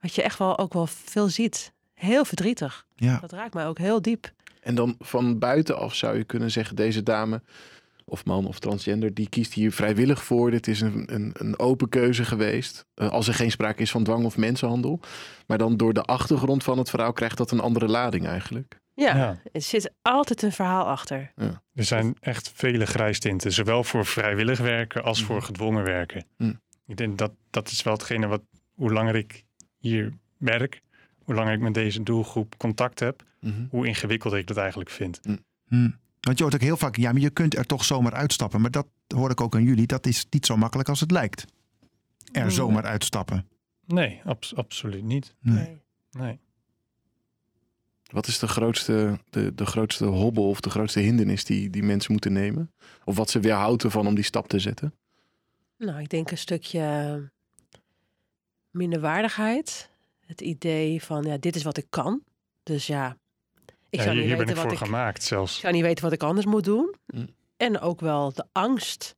wat 0.00 0.14
je 0.14 0.22
echt 0.22 0.38
wel 0.38 0.58
ook 0.58 0.72
wel 0.72 0.86
veel 0.86 1.28
ziet. 1.28 1.72
Heel 1.94 2.24
verdrietig. 2.24 2.86
Ja. 2.94 3.18
Dat 3.20 3.32
raakt 3.32 3.54
mij 3.54 3.66
ook 3.66 3.78
heel 3.78 4.02
diep. 4.02 4.32
En 4.60 4.74
dan 4.74 4.94
van 4.98 5.38
buitenaf 5.38 5.94
zou 5.94 6.16
je 6.16 6.24
kunnen 6.24 6.50
zeggen, 6.50 6.76
deze 6.76 7.02
dame 7.02 7.42
of 8.08 8.24
man 8.24 8.46
of 8.46 8.58
transgender, 8.58 9.14
die 9.14 9.28
kiest 9.28 9.52
hier 9.52 9.72
vrijwillig 9.72 10.24
voor. 10.24 10.50
Dit 10.50 10.66
is 10.66 10.80
een, 10.80 11.14
een, 11.14 11.30
een 11.38 11.58
open 11.58 11.88
keuze 11.88 12.24
geweest. 12.24 12.86
Eh, 12.94 13.08
als 13.10 13.28
er 13.28 13.34
geen 13.34 13.50
sprake 13.50 13.82
is 13.82 13.90
van 13.90 14.04
dwang 14.04 14.24
of 14.24 14.36
mensenhandel. 14.36 15.00
Maar 15.46 15.58
dan 15.58 15.76
door 15.76 15.92
de 15.92 16.02
achtergrond 16.02 16.64
van 16.64 16.78
het 16.78 16.90
verhaal 16.90 17.12
krijgt 17.12 17.36
dat 17.36 17.50
een 17.50 17.60
andere 17.60 17.88
lading 17.88 18.26
eigenlijk. 18.26 18.80
Ja, 18.94 19.16
Ja. 19.16 19.38
er 19.52 19.62
zit 19.62 19.92
altijd 20.02 20.42
een 20.42 20.52
verhaal 20.52 20.84
achter. 20.86 21.32
Er 21.74 21.84
zijn 21.84 22.16
echt 22.20 22.50
vele 22.54 22.86
grijstinten, 22.86 23.52
zowel 23.52 23.84
voor 23.84 24.06
vrijwillig 24.06 24.58
werken 24.58 25.02
als 25.04 25.22
voor 25.24 25.42
gedwongen 25.42 25.84
werken. 25.84 26.24
Mm. 26.36 26.60
Ik 26.86 26.96
denk 26.96 27.18
dat 27.18 27.32
dat 27.50 27.70
is 27.70 27.82
wel 27.82 27.92
hetgene 27.92 28.26
wat, 28.26 28.42
hoe 28.74 28.92
langer 28.92 29.14
ik 29.16 29.44
hier 29.78 30.12
werk, 30.38 30.80
hoe 31.24 31.34
langer 31.34 31.52
ik 31.52 31.60
met 31.60 31.74
deze 31.74 32.02
doelgroep 32.02 32.54
contact 32.56 33.00
heb, 33.00 33.22
Mhm. 33.40 33.64
hoe 33.70 33.86
ingewikkelder 33.86 34.38
ik 34.38 34.46
dat 34.46 34.56
eigenlijk 34.56 34.90
vind. 34.90 35.20
Hm. 35.68 35.88
Want 36.26 36.38
je 36.38 36.44
hoort 36.44 36.54
ook 36.54 36.60
heel 36.68 36.76
vaak, 36.76 36.96
ja, 36.96 37.12
maar 37.12 37.20
je 37.20 37.30
kunt 37.30 37.56
er 37.56 37.66
toch 37.66 37.84
zomaar 37.84 38.12
uitstappen. 38.12 38.60
Maar 38.60 38.70
dat 38.70 38.86
hoor 39.14 39.30
ik 39.30 39.40
ook 39.40 39.54
aan 39.54 39.64
jullie, 39.64 39.86
dat 39.86 40.06
is 40.06 40.26
niet 40.30 40.46
zo 40.46 40.56
makkelijk 40.56 40.88
als 40.88 41.00
het 41.00 41.10
lijkt. 41.10 41.44
Er 42.32 42.40
Nee. 42.40 42.50
zomaar 42.50 42.84
uitstappen. 42.84 43.48
Nee, 43.84 44.20
abs- 44.24 44.54
absoluut 44.54 45.04
niet. 45.04 45.34
Nee. 45.40 45.78
Nee. 46.10 46.38
Wat 48.06 48.26
is 48.26 48.38
de 48.38 48.48
grootste, 48.48 49.20
de, 49.30 49.54
de 49.54 49.66
grootste 49.66 50.04
hobbel 50.04 50.48
of 50.48 50.60
de 50.60 50.70
grootste 50.70 51.00
hindernis 51.00 51.44
die, 51.44 51.70
die 51.70 51.82
mensen 51.82 52.12
moeten 52.12 52.32
nemen? 52.32 52.72
Of 53.04 53.16
wat 53.16 53.30
ze 53.30 53.40
weerhoudt 53.40 53.82
ervan 53.84 54.06
om 54.06 54.14
die 54.14 54.24
stap 54.24 54.48
te 54.48 54.58
zetten? 54.58 54.94
Nou, 55.78 56.00
ik 56.00 56.08
denk 56.08 56.30
een 56.30 56.38
stukje 56.38 57.30
minderwaardigheid. 58.70 59.90
Het 60.26 60.40
idee 60.40 61.02
van, 61.02 61.22
ja, 61.22 61.36
dit 61.38 61.56
is 61.56 61.62
wat 61.62 61.76
ik 61.76 61.86
kan. 61.90 62.22
Dus 62.62 62.86
ja, 62.86 63.16
ik 63.98 64.04
Ja, 64.06 64.12
zou 64.12 64.16
hier, 64.16 64.26
niet 64.26 64.36
hier 64.36 64.46
ben 64.46 64.46
weten 64.46 64.62
ik 64.64 64.70
wat 64.70 64.78
voor 64.78 64.86
ik... 64.88 64.92
gemaakt 64.92 65.16
Ik 65.16 65.22
zelfs. 65.28 65.60
zou 65.60 65.72
niet 65.72 65.82
weten 65.82 66.04
wat 66.04 66.12
ik 66.12 66.22
anders 66.22 66.46
moet 66.46 66.64
doen. 66.64 66.94
Mm. 67.06 67.28
En 67.56 67.80
ook 67.80 68.00
wel 68.00 68.32
de 68.32 68.44
angst 68.52 69.16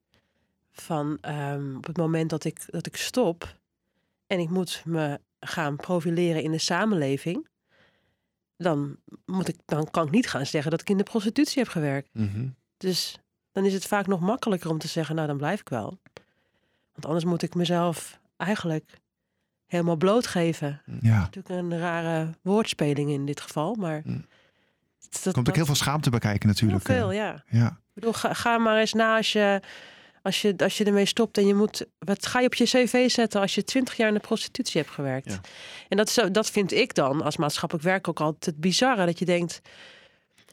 van 0.71 1.19
ehm, 1.21 1.77
op 1.77 1.87
het 1.87 1.97
moment 1.97 2.31
dat 2.31 2.45
ik, 2.45 2.65
dat 2.67 2.87
ik 2.87 2.97
stop 2.97 3.57
en 4.27 4.39
ik 4.39 4.51
moet 4.51 4.83
me 4.85 5.21
gaan 5.41 5.77
profileren 5.77 6.43
in 6.43 6.51
de 6.51 6.59
samenleving, 6.59 7.49
dan, 8.57 8.97
moet 9.25 9.49
ik, 9.49 9.57
dan 9.65 9.91
kan 9.91 10.07
ik 10.07 10.13
niet 10.13 10.29
gaan 10.29 10.47
zeggen 10.47 10.71
dat 10.71 10.81
ik 10.81 10.91
in 10.91 10.97
de 10.97 11.03
prostitutie 11.03 11.63
heb 11.63 11.71
gewerkt. 11.73 12.09
Mhm. 12.13 12.49
Dus 12.77 13.19
dan 13.53 13.65
is 13.65 13.73
het 13.73 13.87
vaak 13.87 14.07
nog 14.07 14.21
makkelijker 14.21 14.71
om 14.71 14.79
te 14.79 14.89
zeggen, 14.89 15.15
nou 15.15 15.27
dan 15.27 15.37
blijf 15.37 15.61
ik 15.61 15.69
wel. 15.69 15.99
Want 16.93 17.07
anders 17.07 17.25
moet 17.25 17.43
ik 17.43 17.55
mezelf 17.55 18.21
eigenlijk 18.37 19.01
helemaal 19.67 19.97
blootgeven. 19.97 20.83
Ja. 21.01 21.19
Natuurlijk 21.19 21.49
een 21.49 21.79
rare 21.79 22.35
woordspeling 22.43 23.11
in 23.11 23.27
dit 23.27 23.41
geval, 23.41 23.75
maar... 23.75 24.03
Mm. 24.05 24.27
Dat, 25.23 25.33
komt 25.35 25.49
ook 25.49 25.55
heel 25.57 25.67
veel 25.67 25.75
schaamte 25.75 26.11
bij 26.11 26.19
kijken 26.19 26.41
heel 26.43 26.49
natuurlijk. 26.53 26.85
veel, 26.85 27.11
eh. 27.11 27.17
ja. 27.17 27.43
Ja. 27.51 27.67
Ik 27.67 27.95
bedoel, 27.95 28.13
ga, 28.13 28.35
ga 28.35 28.59
maar 28.59 28.79
eens 28.79 28.93
na 28.93 29.17
als 29.17 29.33
je, 29.33 29.61
als, 30.23 30.43
je, 30.43 30.55
als 30.57 30.79
je 30.79 30.85
ermee 30.85 31.07
stopt 31.07 31.39
en 31.39 31.47
je 31.47 31.55
moet. 31.55 31.87
Wat 31.99 32.27
ga 32.27 32.41
je 32.41 32.47
op 32.47 32.55
je 32.55 32.65
cv 32.65 33.11
zetten 33.11 33.41
als 33.41 33.55
je 33.55 33.65
twintig 33.65 33.97
jaar 33.97 34.09
in 34.09 34.15
de 34.15 34.21
prostitutie 34.21 34.81
hebt 34.81 34.93
gewerkt? 34.95 35.31
Ja. 35.33 35.41
En 35.89 35.97
dat, 35.97 36.09
is, 36.09 36.15
zo- 36.15 36.31
dat 36.31 36.51
vind 36.51 36.73
ik 36.73 36.95
dan 36.95 37.23
als 37.23 37.37
maatschappelijk 37.37 37.87
werk 37.87 38.09
ook 38.09 38.21
altijd 38.21 38.45
het 38.47 38.57
bizarre. 38.57 39.07
Dat 39.07 39.19
je 39.19 39.25
denkt. 39.25 39.61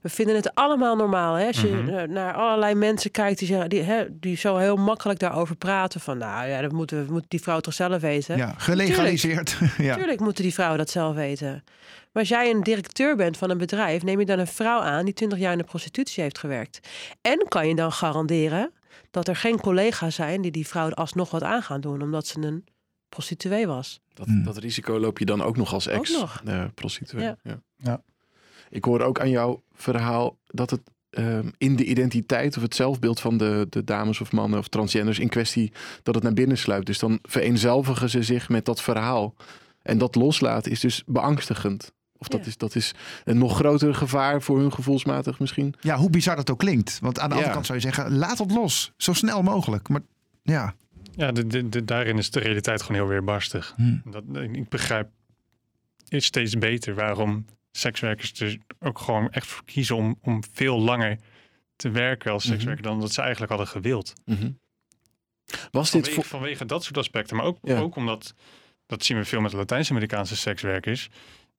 We 0.02 0.10
vinden 0.12 0.36
het 0.36 0.56
allemaal 0.56 0.96
normaal. 0.96 1.34
Hè? 1.36 1.48
Als 1.48 1.62
je 1.62 1.68
Mhm. 1.68 2.12
naar 2.12 2.34
allerlei 2.34 2.74
mensen 2.76 3.12
kijkt 3.12 3.40
die, 3.40 3.48
zeggen, 3.48 3.70
die, 3.70 3.82
hè, 3.82 4.06
die 4.20 4.38
zo 4.38 4.58
heel 4.58 4.76
makkelijk 4.76 5.20
daarover 5.20 5.56
praten. 5.56 6.00
Van 6.02 6.18
nou 6.18 6.48
ja, 6.48 6.62
dat 6.62 6.72
moeten, 6.72 7.08
moet 7.12 7.26
die 7.28 7.42
vrouw 7.42 7.60
toch 7.60 7.74
zelf 7.74 8.02
weten. 8.02 8.38
ja, 8.38 8.54
gelegaliseerd. 8.58 9.58
ja. 9.78 9.96
Tuurlijk 9.96 10.20
moeten 10.20 10.44
die 10.44 10.54
vrouwen 10.54 10.78
dat 10.78 10.90
zelf 10.90 11.16
weten. 11.16 11.64
Maar 12.16 12.24
als 12.24 12.32
jij 12.34 12.50
een 12.52 12.64
directeur 12.64 13.16
bent 13.16 13.38
van 13.38 13.50
een 13.50 13.58
bedrijf, 13.58 14.04
neem 14.04 14.20
je 14.20 14.26
dan 14.26 14.40
een 14.40 14.48
vrouw 14.48 14.80
aan 14.80 15.06
die 15.06 15.14
20 15.14 15.40
jaar 15.40 15.52
in 15.52 15.58
de 15.58 15.64
prostitutie 15.64 16.24
heeft 16.24 16.38
gewerkt. 16.38 16.80
En 17.22 17.46
kan 17.48 17.68
je 17.68 17.76
dan 17.76 17.92
garanderen 17.92 18.72
dat 19.12 19.28
er 19.28 19.36
geen 19.36 19.60
collega's 19.60 20.16
zijn 20.16 20.42
die 20.42 20.52
die 20.52 20.68
vrouw 20.68 20.90
alsnog 20.92 21.32
wat 21.32 21.44
aan 21.44 21.62
gaan 21.62 21.82
doen, 21.82 22.02
omdat 22.02 22.28
ze 22.28 22.40
een 22.40 22.66
prostituee 23.10 23.68
was. 23.68 24.00
Dat, 24.14 24.26
Hmm. 24.26 24.44
dat 24.44 24.58
risico 24.58 25.00
loop 25.00 25.20
je 25.20 25.26
dan 25.26 25.42
ook 25.42 25.58
nog 25.58 25.74
als 25.74 25.90
Ook 25.90 25.96
ex 25.96 26.12
nog. 26.12 26.42
eh, 26.46 26.64
prostituee. 26.76 27.24
Ja. 27.24 27.38
Ja. 27.44 27.62
Ja. 27.78 28.02
Ik 28.70 28.84
hoor 28.84 29.02
ook 29.02 29.20
aan 29.20 29.30
jouw 29.30 29.62
verhaal 29.74 30.38
dat 30.46 30.70
het 30.70 30.82
ehm, 31.10 31.50
in 31.58 31.76
de 31.76 31.86
identiteit 31.86 32.56
of 32.58 32.64
het 32.64 32.76
zelfbeeld 32.76 33.20
van 33.20 33.38
de, 33.38 33.68
de 33.70 33.84
dames 33.84 34.22
of 34.22 34.32
mannen 34.32 34.60
of 34.60 34.68
transgenders 34.68 35.20
in 35.20 35.30
kwestie, 35.30 35.72
dat 36.04 36.16
het 36.16 36.24
naar 36.24 36.34
binnen 36.34 36.58
sluipt. 36.58 36.86
Dus 36.86 37.00
dan 37.00 37.20
vereenzelvigen 37.22 38.10
ze 38.10 38.24
zich 38.24 38.50
met 38.50 38.66
dat 38.66 38.82
verhaal. 38.82 39.34
En 39.82 39.98
dat 39.98 40.16
loslaten 40.16 40.72
is 40.72 40.80
dus 40.80 41.04
beangstigend. 41.06 41.94
Of 42.18 42.28
dat, 42.28 42.42
Ja. 42.42 42.48
is, 42.48 42.58
dat 42.58 42.76
is 42.76 42.92
een 43.24 43.38
nog 43.38 43.56
groter 43.56 43.96
gevaar 43.96 44.42
voor 44.42 44.60
hun 44.60 44.74
gevoelsmatig 44.74 45.40
misschien. 45.40 45.74
ja, 45.80 45.96
hoe 45.98 46.10
bizar 46.10 46.36
dat 46.36 46.50
ook 46.52 46.60
klinkt. 46.60 47.00
Want 47.02 47.20
aan 47.20 47.24
de 47.30 47.30
Ja. 47.30 47.36
andere 47.36 47.54
kant 47.54 47.66
zou 47.66 47.78
je 47.78 47.84
zeggen, 47.84 48.12
laat 48.18 48.38
het 48.38 48.52
los. 48.52 48.92
Zo 48.98 49.14
snel 49.14 49.42
mogelijk. 49.42 49.90
Maar 49.90 50.02
ja. 50.44 50.76
Ja, 51.12 51.32
de, 51.32 51.48
de, 51.48 51.70
de- 51.70 51.84
daarin 51.86 52.18
is 52.18 52.32
de 52.32 52.40
realiteit 52.40 52.82
gewoon 52.82 53.02
heel 53.02 53.10
weerbarstig. 53.10 53.74
Hm. 53.76 53.98
Dat, 54.12 54.24
ik 54.52 54.70
begrijp 54.70 55.10
steeds 56.10 56.58
beter 56.58 56.96
waarom 56.96 57.46
sekswerkers 57.72 58.40
er 58.40 58.58
ook 58.80 59.00
gewoon 59.00 59.30
echt 59.32 59.48
voor 59.48 59.66
kiezen 59.66 59.96
om, 59.96 60.18
om 60.22 60.44
veel 60.54 60.80
langer 60.80 61.18
te 61.76 61.90
werken 61.90 62.32
als 62.32 62.44
Mhm. 62.44 62.52
sekswerker 62.54 62.84
dan 62.84 63.00
dat 63.00 63.14
ze 63.14 63.22
eigenlijk 63.22 63.52
hadden 63.52 63.70
gewild. 63.70 64.14
Was 65.72 65.92
dit 65.92 66.10
Vanwege, 66.14 66.66
dat 66.66 66.84
soort 66.84 66.98
aspecten, 66.98 67.36
maar 67.36 67.46
ook, 67.46 67.58
Ja. 67.62 67.80
ook 67.80 67.96
omdat, 67.96 68.34
dat 68.86 69.06
zien 69.06 69.18
we 69.18 69.26
veel 69.26 69.42
met 69.42 69.54
Latijns-Amerikaanse 69.54 70.36
sekswerkers, 70.36 71.10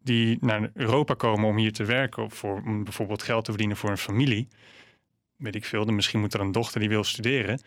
die 0.06 0.38
naar 0.40 0.70
Europa 0.74 1.14
komen 1.14 1.48
om 1.48 1.56
hier 1.56 1.72
te 1.72 1.84
werken, 1.84 2.22
of 2.22 2.34
voor, 2.34 2.62
om 2.66 2.84
bijvoorbeeld 2.84 3.22
geld 3.22 3.44
te 3.44 3.50
verdienen 3.50 3.76
voor 3.76 3.90
een 3.90 3.98
familie. 3.98 4.48
Weet 5.36 5.54
ik 5.54 5.64
veel, 5.64 5.84
dan 5.84 5.94
misschien 5.94 6.20
moet 6.20 6.34
er 6.34 6.40
een 6.40 6.52
dochter 6.52 6.80
die 6.80 6.88
wil 6.88 7.04
studeren. 7.04 7.60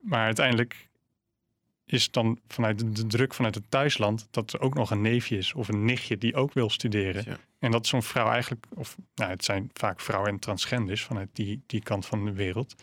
Maar 0.00 0.24
uiteindelijk 0.24 0.88
is 1.84 2.10
dan 2.10 2.40
vanuit 2.48 2.96
de, 2.96 3.06
druk 3.06 3.34
vanuit 3.34 3.54
het 3.54 3.70
thuisland 3.70 4.28
dat 4.30 4.52
er 4.52 4.60
ook 4.60 4.74
nog 4.74 4.90
een 4.90 5.00
neefje 5.00 5.36
is 5.36 5.52
of 5.52 5.68
een 5.68 5.84
nichtje 5.84 6.18
die 6.18 6.34
ook 6.34 6.52
wil 6.52 6.70
studeren. 6.70 7.22
Ja. 7.26 7.38
En 7.58 7.70
dat 7.70 7.86
zo'n 7.86 8.02
vrouw 8.02 8.30
eigenlijk, 8.30 8.66
of 8.74 8.96
nou, 9.14 9.30
het 9.30 9.44
zijn 9.44 9.70
vaak 9.72 10.00
vrouwen 10.00 10.30
en 10.30 10.38
transgenders 10.38 11.02
vanuit 11.02 11.28
die, 11.32 11.60
die 11.66 11.82
kant 11.82 12.06
van 12.06 12.24
de 12.24 12.32
wereld, 12.32 12.74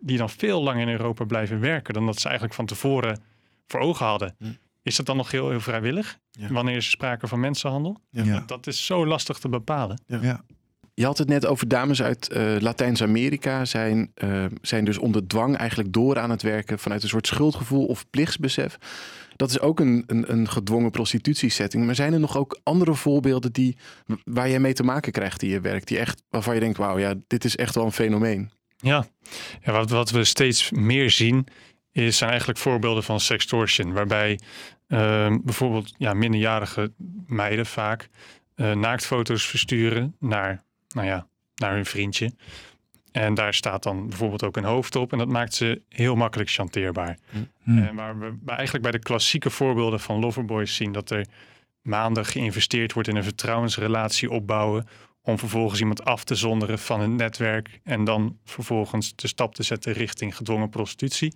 die 0.00 0.18
dan 0.18 0.30
veel 0.30 0.62
langer 0.62 0.82
in 0.82 0.88
Europa 0.88 1.24
blijven 1.24 1.60
werken 1.60 1.94
dan 1.94 2.06
dat 2.06 2.18
ze 2.18 2.24
eigenlijk 2.24 2.56
van 2.56 2.66
tevoren 2.66 3.22
voor 3.66 3.80
ogen 3.80 4.06
hadden. 4.06 4.34
Hm. 4.38 4.52
Is 4.84 4.96
dat 4.96 5.06
dan 5.06 5.16
nog 5.16 5.30
heel, 5.30 5.50
heel 5.50 5.60
vrijwillig? 5.60 6.18
Ja. 6.30 6.48
Wanneer 6.52 6.76
is 6.76 6.84
er 6.84 6.90
sprake 6.90 7.26
van 7.26 7.40
mensenhandel? 7.40 8.00
Ja. 8.10 8.42
Dat 8.46 8.66
is 8.66 8.86
zo 8.86 9.06
lastig 9.06 9.38
te 9.38 9.48
bepalen. 9.48 10.00
Ja. 10.06 10.44
Je 10.94 11.04
had 11.04 11.18
het 11.18 11.28
net 11.28 11.46
over 11.46 11.68
dames 11.68 12.02
uit 12.02 12.28
eh, 12.28 12.56
Latijns-Amerika. 12.58 13.64
Zijn, 13.64 14.10
eh, 14.14 14.44
zijn 14.62 14.84
dus 14.84 14.98
onder 14.98 15.26
dwang 15.26 15.56
eigenlijk 15.56 15.92
door 15.92 16.18
aan 16.18 16.30
het 16.30 16.42
werken 16.42 16.78
vanuit 16.78 17.02
een 17.02 17.08
soort 17.08 17.26
schuldgevoel 17.26 17.86
of 17.86 18.10
plichtsbesef. 18.10 18.78
Dat 19.36 19.50
is 19.50 19.60
ook 19.60 19.80
een, 19.80 20.04
een, 20.06 20.32
een 20.32 20.48
gedwongen 20.48 20.90
prostitutiesetting. 20.90 21.84
Maar 21.84 21.94
zijn 21.94 22.12
er 22.12 22.20
nog 22.20 22.36
ook 22.36 22.60
andere 22.62 22.94
voorbeelden 22.94 23.52
die, 23.52 23.76
waar 24.24 24.48
je 24.48 24.58
mee 24.58 24.72
te 24.72 24.82
maken 24.82 25.12
krijgt 25.12 25.42
in 25.42 25.48
je 25.48 25.60
werk? 25.60 25.86
Die 25.86 25.98
echt, 25.98 26.22
waarvan 26.28 26.54
je 26.54 26.60
denkt, 26.60 26.78
wauw, 26.78 26.98
ja, 26.98 27.14
dit 27.26 27.44
is 27.44 27.56
echt 27.56 27.74
wel 27.74 27.84
een 27.84 27.92
fenomeen. 27.92 28.50
Ja, 28.76 29.06
ja 29.62 29.72
wat, 29.72 29.90
wat 29.90 30.10
we 30.10 30.24
steeds 30.24 30.70
meer 30.70 31.10
zien 31.10 31.46
is, 31.94 32.16
zijn 32.16 32.30
eigenlijk 32.30 32.58
voorbeelden 32.58 33.02
van 33.02 33.20
sextortion. 33.20 33.92
Waarbij 33.92 34.40
ehm, 34.88 35.38
bijvoorbeeld 35.42 35.94
ja, 35.96 36.14
minderjarige 36.14 36.92
meiden 37.26 37.66
vaak 37.66 38.08
eh, 38.54 38.72
naaktfoto's 38.72 39.46
versturen 39.46 40.16
naar, 40.18 40.62
nou 40.88 41.06
ja, 41.06 41.26
naar 41.54 41.74
hun 41.74 41.86
vriendje. 41.86 42.32
En 43.12 43.34
daar 43.34 43.54
staat 43.54 43.82
dan 43.82 44.08
bijvoorbeeld 44.08 44.44
ook 44.44 44.56
een 44.56 44.64
hoofd 44.64 44.96
op. 44.96 45.12
En 45.12 45.18
dat 45.18 45.28
maakt 45.28 45.54
ze 45.54 45.82
heel 45.88 46.14
makkelijk 46.14 46.50
chanteerbaar. 46.50 47.18
En 47.64 47.94
waar 47.94 48.18
we 48.18 48.36
eigenlijk 48.46 48.82
bij 48.82 48.92
de 48.92 48.98
klassieke 48.98 49.50
voorbeelden 49.50 50.00
van 50.00 50.18
loverboys 50.18 50.74
zien 50.74 50.92
dat 50.92 51.10
er 51.10 51.26
maanden 51.82 52.26
geïnvesteerd 52.26 52.92
wordt 52.92 53.08
in 53.08 53.16
een 53.16 53.24
vertrouwensrelatie 53.24 54.30
opbouwen. 54.30 54.86
Om 55.22 55.38
vervolgens 55.38 55.80
iemand 55.80 56.04
af 56.04 56.24
te 56.24 56.34
zonderen 56.34 56.78
van 56.78 57.00
het 57.00 57.10
netwerk. 57.10 57.80
En 57.84 58.04
dan 58.04 58.38
vervolgens 58.44 59.16
de 59.16 59.28
stap 59.28 59.54
te 59.54 59.62
zetten 59.62 59.92
richting 59.92 60.36
gedwongen 60.36 60.68
prostitutie. 60.68 61.34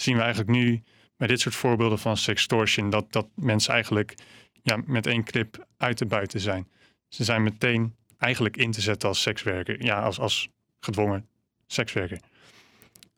Zien 0.00 0.16
we 0.16 0.20
eigenlijk 0.20 0.50
nu 0.50 0.82
bij 1.16 1.26
dit 1.26 1.40
soort 1.40 1.54
voorbeelden 1.54 1.98
van 1.98 2.16
sextortion. 2.16 2.90
Dat, 2.90 3.12
dat 3.12 3.28
mensen 3.34 3.72
eigenlijk 3.72 4.14
ja, 4.62 4.82
met 4.86 5.06
één 5.06 5.24
clip 5.24 5.66
uit 5.76 5.98
de 5.98 6.06
buiten 6.06 6.40
zijn. 6.40 6.68
Ze 7.08 7.24
zijn 7.24 7.42
meteen 7.42 7.94
eigenlijk 8.18 8.56
in 8.56 8.70
te 8.70 8.80
zetten 8.80 9.08
als 9.08 9.22
sekswerker. 9.22 9.84
Ja, 9.84 10.02
als, 10.02 10.18
als 10.18 10.48
gedwongen 10.80 11.28
sekswerker. 11.66 12.20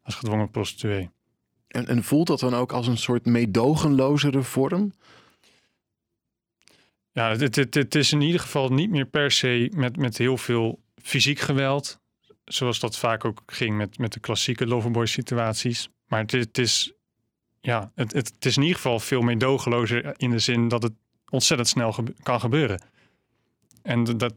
Als 0.03 0.15
gedwongen 0.15 0.51
prostituee. 0.51 1.11
En, 1.69 1.87
en 1.87 2.05
voelt 2.05 2.27
dat 2.27 2.41
dan 2.41 2.55
ook 2.55 2.73
als 2.73 2.87
een 2.87 2.99
soort 2.99 3.27
meedogenlozere 3.27 4.43
vorm? 4.43 4.93
Ja, 7.13 7.37
het, 7.37 7.57
het, 7.57 7.75
het 7.75 7.95
is 7.95 8.13
in 8.13 8.21
ieder 8.21 8.41
geval 8.41 8.69
niet 8.69 8.91
meer 8.91 9.07
per 9.07 9.31
se 9.31 9.71
met, 9.75 9.97
met 9.97 10.19
heel 10.19 10.37
veel 10.37 10.81
fysiek 11.03 11.39
geweld. 11.39 12.01
Zoals 12.45 12.81
dat 12.81 12.99
vaak 12.99 13.25
ook 13.25 13.43
ging 13.47 13.77
met, 13.77 13.99
met 13.99 14.13
de 14.13 14.21
klassieke 14.21 14.67
loverboy 14.67 15.07
situaties. 15.07 15.89
Maar 16.13 16.21
het, 16.21 16.33
is- 16.33 16.45
het 16.45 16.59
is, 16.59 16.93
ja, 17.61 17.93
het, 17.95 18.13
het, 18.13 18.33
het 18.35 18.45
is 18.45 18.57
in 18.57 18.63
ieder 18.63 18.77
geval 18.77 19.01
veel 19.01 19.21
meedogenlozer 19.21 20.15
in 20.21 20.31
de 20.31 20.39
zin 20.39 20.69
dat 20.69 20.83
het 20.83 20.93
ontzettend 21.31 21.69
snel 21.69 21.93
gebe- 21.93 22.15
kan 22.23 22.41
gebeuren. 22.41 22.83
En 23.83 24.05
dat, 24.05 24.35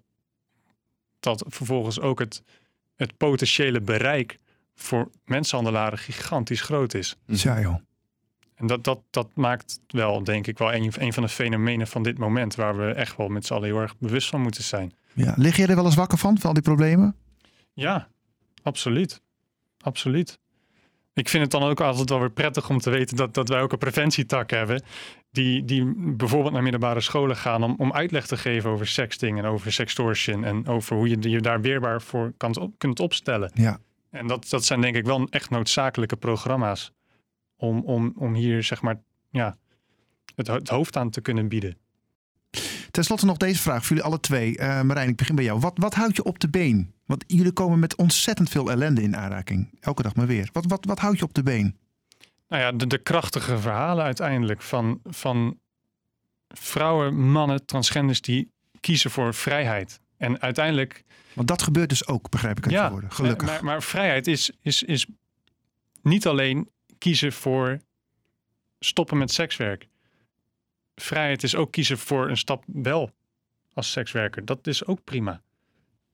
dat 1.20 1.44
vervolgens 1.48 2.00
ook 2.00 2.20
het, 2.20 2.44
het 2.96 3.18
potentiële 3.18 3.82
bereik 3.82 4.40
voor 4.76 5.10
mensenhandelaren 5.26 5.98
gigantisch 5.98 6.62
groot 6.62 6.94
is. 6.94 7.16
Ja, 7.26 7.60
joh. 7.60 7.76
En 8.56 8.68
dat, 8.68 8.84
dat, 8.84 9.00
dat 9.10 9.36
maakt 9.36 9.80
wel, 9.88 10.24
denk 10.24 10.48
ik, 10.48 10.58
wel 10.58 10.74
een, 10.74 10.92
een 10.98 11.14
van 11.14 11.24
de 11.24 11.30
fenomenen 11.30 11.88
van 11.88 12.04
dit 12.04 12.18
moment... 12.18 12.56
waar 12.56 12.78
we 12.78 12.92
echt 12.92 13.18
wel 13.18 13.28
met 13.28 13.46
z'n 13.46 13.54
allen 13.54 13.66
heel 13.68 13.80
erg 13.82 13.98
bewust 13.98 14.30
van 14.30 14.42
moeten 14.42 14.64
zijn. 14.64 14.94
Ja. 15.14 15.34
Lig 15.38 15.56
jij 15.58 15.68
er 15.68 15.76
wel 15.76 15.86
eens 15.86 15.96
wakker 15.96 16.18
van, 16.18 16.38
van 16.38 16.48
al 16.48 16.54
die 16.54 16.64
problemen? 16.64 17.16
Ja, 17.74 18.08
absoluut. 18.64 19.22
Absoluut. 19.80 20.40
Ik 21.16 21.30
vind 21.30 21.44
het 21.44 21.52
dan 21.52 21.64
ook 21.64 21.82
altijd 21.82 22.10
wel 22.10 22.20
weer 22.20 22.32
prettig 22.32 22.70
om 22.70 22.80
te 22.80 22.90
weten 22.90 23.18
dat, 23.18 23.34
dat 23.34 23.50
wij 23.50 23.62
ook 23.62 23.72
een 23.72 23.78
preventietak 23.78 24.50
hebben. 24.50 24.84
Die, 25.32 25.66
die 25.66 25.94
bijvoorbeeld 25.98 26.54
naar 26.54 26.64
middelbare 26.64 27.02
scholen 27.02 27.36
gaan 27.36 27.64
om, 27.64 27.76
om 27.78 27.94
uitleg 27.94 28.28
te 28.28 28.38
geven 28.38 28.70
over 28.70 28.88
sexting 28.88 29.38
en 29.38 29.46
over 29.46 29.72
sextortion. 29.74 30.44
En 30.44 30.68
over 30.68 30.96
hoe 30.96 31.10
je 31.10 31.30
je 31.30 31.42
daar 31.42 31.62
weerbaar 31.62 32.02
voor 32.02 32.34
kan, 32.38 32.58
op, 32.58 32.74
kunt 32.78 33.00
opstellen. 33.00 33.52
Ja. 33.54 33.80
En 34.10 34.28
dat, 34.28 34.50
dat 34.50 34.66
zijn 34.66 34.82
denk 34.82 34.96
ik 34.96 35.06
wel 35.06 35.28
echt 35.30 35.50
noodzakelijke 35.50 36.16
programma's. 36.16 36.92
Om, 37.58 37.82
om, 37.86 38.14
om 38.18 38.34
hier 38.34 38.64
zeg 38.64 38.82
maar 38.82 39.02
ja, 39.30 39.58
het, 40.36 40.48
het 40.48 40.70
hoofd 40.70 40.98
aan 40.98 41.10
te 41.10 41.22
kunnen 41.22 41.48
bieden. 41.48 41.78
Ten 42.96 43.04
slotte 43.04 43.26
nog 43.26 43.38
deze 43.38 43.62
vraag 43.62 43.80
voor 43.86 43.96
jullie 43.96 44.04
alle 44.04 44.20
twee. 44.20 44.58
Eh 44.58 44.82
Marijn, 44.82 45.10
ik 45.10 45.16
begin 45.16 45.36
bij 45.36 45.44
jou. 45.44 45.60
Wat, 45.60 45.74
wat 45.76 45.94
houdt 45.94 46.16
je 46.16 46.24
op 46.24 46.40
de 46.40 46.50
been? 46.50 46.94
Want 47.06 47.24
jullie 47.28 47.52
komen 47.52 47.80
met 47.80 47.96
ontzettend 47.96 48.50
veel 48.50 48.72
ellende 48.72 49.02
in 49.02 49.16
aanraking. 49.16 49.78
Elke 49.80 50.02
dag 50.02 50.16
maar 50.16 50.28
weer. 50.28 50.50
Wat, 50.52 50.66
wat, 50.68 50.86
wat 50.86 51.00
houdt 51.00 51.20
je 51.20 51.24
op 51.24 51.34
de 51.34 51.44
been? 51.44 51.78
Nou 52.48 52.62
ja, 52.62 52.72
de, 52.72 52.88
de 52.88 52.98
krachtige 52.98 53.58
verhalen 53.58 54.04
uiteindelijk 54.04 54.62
van, 54.62 55.00
van 55.04 55.60
vrouwen, 56.48 57.32
mannen, 57.32 57.66
transgenders 57.66 58.22
die 58.22 58.52
kiezen 58.80 59.12
voor 59.12 59.34
vrijheid. 59.34 60.00
En 60.18 60.42
uiteindelijk, 60.42 61.04
Want 61.34 61.48
dat 61.48 61.62
gebeurt 61.62 61.90
dus 61.90 62.08
ook, 62.08 62.30
begrijp 62.30 62.58
ik 62.58 62.64
uit 62.64 62.74
je 62.74 62.90
woorden. 62.90 63.12
Gelukkig. 63.12 63.48
Maar, 63.48 63.64
maar 63.64 63.84
vrijheid 63.84 64.28
is, 64.28 64.52
is, 64.62 64.84
is 64.84 65.06
niet 66.02 66.28
alleen 66.28 66.70
kiezen 66.98 67.34
voor 67.34 67.80
stoppen 68.80 69.18
met 69.18 69.32
sekswerk. 69.32 69.88
Vrijheid 70.96 71.44
is 71.44 71.56
ook 71.56 71.72
kiezen 71.72 71.98
voor 71.98 72.30
een 72.30 72.38
stap 72.38 72.64
wel 72.66 73.12
als 73.74 73.92
sekswerker. 73.92 74.46
Dat 74.46 74.68
is 74.68 74.86
ook 74.86 75.04
prima. 75.04 75.42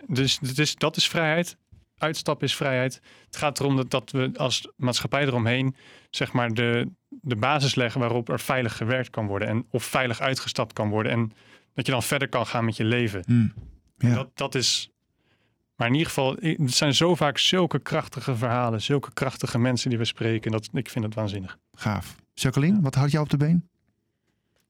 Dus 0.08 0.40
dat 0.40 0.58
is, 0.58 0.76
dat 0.76 0.98
is 0.98 1.08
vrijheid. 1.08 1.58
Uitstap 1.98 2.44
is 2.44 2.56
vrijheid. 2.56 3.02
Het 3.26 3.36
gaat 3.36 3.60
erom 3.60 3.76
dat, 3.76 3.90
dat 3.90 4.12
we 4.12 4.32
als 4.36 4.68
maatschappij 4.76 5.24
eromheen 5.24 5.76
zeg 6.10 6.32
maar 6.32 6.54
de, 6.54 6.92
de 7.10 7.36
basis 7.36 7.76
leggen 7.76 8.00
waarop 8.00 8.30
er 8.30 8.40
veilig 8.40 8.78
gewerkt 8.78 9.10
kan 9.10 9.28
worden. 9.28 9.48
En 9.48 9.66
of 9.70 9.84
veilig 9.84 10.20
uitgestapt 10.20 10.74
kan 10.74 10.90
worden. 10.90 11.12
En 11.12 11.32
dat 11.74 11.86
je 11.86 11.92
dan 11.92 12.04
verder 12.04 12.30
kan 12.30 12.48
gaan 12.48 12.66
met 12.66 12.78
je 12.78 12.84
leven. 12.84 13.24
Hm. 13.26 13.48
Ja. 14.08 14.14
Dat, 14.14 14.30
dat 14.34 14.56
is. 14.56 14.90
Maar 15.76 15.88
in 15.88 15.94
ieder 15.94 16.08
geval, 16.08 16.36
het 16.40 16.74
zijn 16.74 16.94
zo 16.94 17.16
vaak 17.16 17.38
zulke 17.38 17.80
krachtige 17.80 18.36
verhalen, 18.36 18.82
zulke 18.82 19.14
krachtige 19.14 19.60
mensen 19.60 19.90
die 19.90 19.98
we 19.98 20.06
spreken. 20.06 20.52
Dat, 20.52 20.70
ik 20.74 20.90
vind 20.90 21.06
het 21.06 21.16
waanzinnig. 21.16 21.58
Gaaf. 21.74 22.16
Jacqueline, 22.34 22.82
wat 22.82 22.96
houdt 22.96 23.12
jou 23.12 23.24
op 23.24 23.30
de 23.30 23.38
been? 23.38 23.70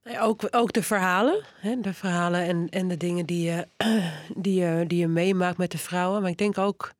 Ook, 0.04 0.48
ook 0.52 0.74
de 0.74 0.84
verhalen. 0.84 1.44
Hè? 1.60 1.80
De 1.82 1.94
verhalen 1.94 2.42
en, 2.42 2.68
en 2.70 2.88
de 2.88 2.98
dingen 2.98 3.26
die 3.26 3.52
je, 3.52 3.68
die, 4.36 4.60
je, 4.60 4.84
die 4.88 5.00
je 5.00 5.08
meemaakt 5.08 5.58
met 5.58 5.72
de 5.72 5.78
vrouwen. 5.78 6.22
Maar 6.22 6.32
ik 6.32 6.38
denk 6.38 6.58
ook 6.58 6.94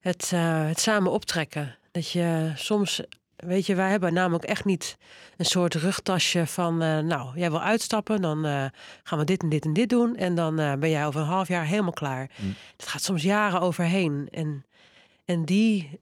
het, 0.00 0.30
eh, 0.32 0.66
het 0.66 0.80
samen 0.80 1.12
optrekken. 1.12 1.76
Dat 1.90 2.10
je 2.10 2.52
soms, 2.54 3.00
weet 3.36 3.66
je, 3.66 3.74
wij 3.74 3.90
hebben 3.90 4.12
namelijk 4.12 4.44
echt 4.44 4.64
niet 4.64 4.96
een 5.36 5.44
soort 5.44 5.74
rugtasje 5.74 6.46
van, 6.46 6.82
eh, 6.82 6.98
nou, 6.98 7.38
jij 7.38 7.50
wil 7.50 7.62
uitstappen, 7.62 8.20
dan 8.20 8.46
eh, 8.46 8.64
gaan 9.02 9.18
we 9.18 9.24
dit 9.24 9.42
en 9.42 9.48
dit 9.48 9.64
en 9.64 9.72
dit 9.72 9.88
doen. 9.88 10.16
En 10.16 10.34
dan 10.34 10.56
ben 10.56 10.90
jij 10.90 11.06
over 11.06 11.20
een 11.20 11.26
half 11.26 11.48
jaar 11.48 11.64
helemaal 11.64 11.92
klaar. 11.92 12.30
Mm. 12.36 12.54
Het 12.76 12.88
gaat 12.88 13.02
soms 13.02 13.22
jaren 13.22 13.60
overheen. 13.60 14.28
En, 14.30 14.64
en 15.24 15.44
die, 15.44 15.98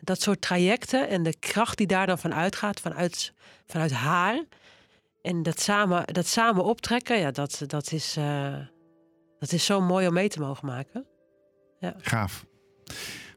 dat 0.00 0.20
soort 0.20 0.40
trajecten 0.40 1.08
en 1.08 1.22
de 1.22 1.34
kracht 1.38 1.76
die 1.76 1.86
daar 1.86 2.06
dan 2.06 2.18
van 2.18 2.34
uitgaat, 2.34 2.80
vanuit, 2.80 3.32
vanuit 3.66 3.92
haar. 3.92 4.42
En 5.24 5.42
dat 5.42 5.60
samen, 5.60 6.04
dat 6.06 6.26
samen 6.26 6.64
optrekken, 6.64 7.18
ja, 7.18 7.30
dat, 7.30 7.62
dat, 7.66 7.92
is, 7.92 8.16
eh, 8.16 8.56
dat 9.38 9.52
is 9.52 9.64
zo 9.64 9.80
mooi 9.80 10.06
om 10.06 10.12
mee 10.12 10.28
te 10.28 10.40
mogen 10.40 10.66
maken. 10.66 11.06
Gaaf. 11.98 12.44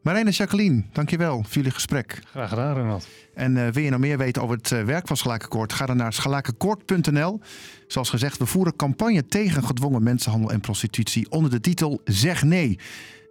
Marijn 0.02 0.26
en 0.26 0.32
Jacqueline, 0.32 0.84
dankjewel 0.92 1.44
voor 1.44 1.54
jullie 1.54 1.72
gesprek. 1.72 2.22
Graag 2.26 2.50
gedaan, 2.50 2.76
Ronald. 2.76 3.08
En 3.34 3.58
eh, 3.58 3.72
wil 3.72 3.84
je 3.84 3.90
nou 3.90 4.02
meer 4.02 4.18
weten 4.18 4.42
over 4.42 4.56
het 4.56 4.72
eh, 4.72 4.84
werk 4.84 5.08
van 5.08 5.18
Schalakenkoord? 5.18 5.74
Ga 5.74 5.86
dan 5.86 5.98
naar 5.98 6.14
schalakenkoord.nl. 6.14 7.40
Zoals 7.88 8.10
gezegd, 8.10 8.38
we 8.38 8.46
voeren 8.46 8.76
campagne 8.76 9.26
tegen 9.26 9.64
gedwongen 9.64 10.04
mensenhandel 10.04 10.52
en 10.52 10.60
prostitutie 10.60 11.30
onder 11.30 11.52
de 11.52 11.60
titel 11.60 12.02
Zeg 12.04 12.44
Nee. 12.44 12.80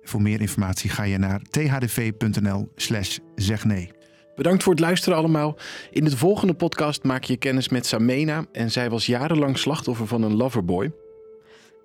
Voor 0.03 0.23
meer 0.23 0.41
informatie 0.41 0.91
ga 0.91 1.03
je 1.03 1.19
naar 1.19 1.41
thdv.nl 1.43 2.73
slash 2.77 3.19
zeg 3.35 3.65
nee. 3.65 3.96
Bedankt 4.37 4.63
voor 4.63 4.73
het 4.73 4.83
luisteren 4.83 5.19
allemaal. 5.19 5.57
In 5.91 6.05
de 6.05 6.17
volgende 6.17 6.55
podcast 6.55 7.03
maak 7.05 7.25
je 7.25 7.37
kennis 7.37 7.69
met 7.69 7.87
Samena. 7.87 8.45
En 8.53 8.71
zij 8.71 8.91
was 8.91 9.07
jarenlang 9.07 9.59
slachtoffer 9.59 10.07
van 10.07 10.23
een 10.23 10.37
loverboy. 10.37 10.93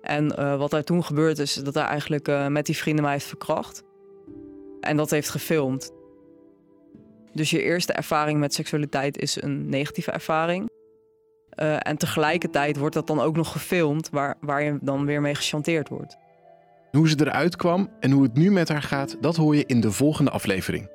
En 0.02 0.36
eh, 0.36 0.56
wat 0.56 0.72
er 0.72 0.84
toen 0.84 1.04
gebeurd 1.04 1.38
is, 1.38 1.54
dat 1.54 1.74
hij 1.74 1.84
eigenlijk 1.84 2.28
eh, 2.28 2.46
met 2.46 2.66
die 2.66 2.76
vrienden 2.76 3.04
mij 3.04 3.12
heeft 3.12 3.26
verkracht. 3.26 3.82
En 4.80 4.96
dat 4.96 5.10
heeft 5.10 5.28
gefilmd. 5.28 5.92
Dus 7.32 7.50
je 7.50 7.62
eerste 7.62 7.92
ervaring 7.92 8.38
met 8.38 8.54
seksualiteit 8.54 9.18
is 9.18 9.42
een 9.42 9.68
negatieve 9.68 10.10
ervaring. 10.10 10.70
Eh, 11.48 11.76
en 11.78 11.96
tegelijkertijd 11.96 12.76
wordt 12.76 12.94
dat 12.94 13.06
dan 13.06 13.20
ook 13.20 13.36
nog 13.36 13.52
gefilmd, 13.52 14.10
waar, 14.10 14.36
waar 14.40 14.62
je 14.62 14.78
dan 14.80 15.06
weer 15.06 15.20
mee 15.20 15.34
gechanteerd 15.34 15.88
wordt. 15.88 16.16
Hoe 16.90 17.08
ze 17.08 17.16
eruit 17.20 17.56
kwam 17.56 17.90
en 18.00 18.10
hoe 18.10 18.22
het 18.22 18.34
nu 18.34 18.50
met 18.50 18.68
haar 18.68 18.82
gaat, 18.82 19.16
dat 19.20 19.36
hoor 19.36 19.56
je 19.56 19.64
in 19.66 19.80
de 19.80 19.92
volgende 19.92 20.30
aflevering. 20.30 20.88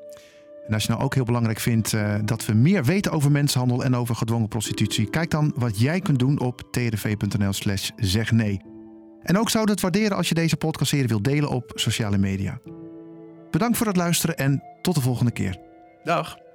En 0.68 0.74
als 0.74 0.84
je 0.84 0.90
nou 0.90 1.04
ook 1.04 1.16
heel 1.16 1.24
belangrijk 1.24 1.60
vindt 1.60 1.94
uh, 1.94 2.16
dat 2.26 2.46
we 2.46 2.54
meer 2.54 2.84
weten 2.84 3.12
over 3.12 3.32
mensenhandel 3.32 3.84
en 3.84 3.96
over 3.96 4.16
gedwongen 4.16 4.48
prostitutie, 4.48 5.10
kijk 5.10 5.32
dan 5.32 5.54
wat 5.56 5.80
jij 5.80 6.00
kunt 6.00 6.20
doen 6.20 6.40
op 6.40 6.62
trv.nl/slash. 6.72 7.90
En 9.22 9.38
ook 9.38 9.50
zouden 9.50 9.74
het 9.74 9.84
waarderen 9.84 10.18
als 10.18 10.30
je 10.30 10.36
deze 10.36 10.58
podcastserie 10.58 11.08
wilt 11.08 11.24
delen 11.24 11.50
op 11.50 11.72
sociale 11.76 12.18
media. 12.18 12.60
Bedankt 13.52 13.78
voor 13.78 13.88
het 13.88 13.96
luisteren 13.96 14.38
en 14.38 14.64
tot 14.82 14.96
de 14.96 15.02
volgende 15.02 15.32
keer. 15.32 15.60
Dag. 16.04 16.47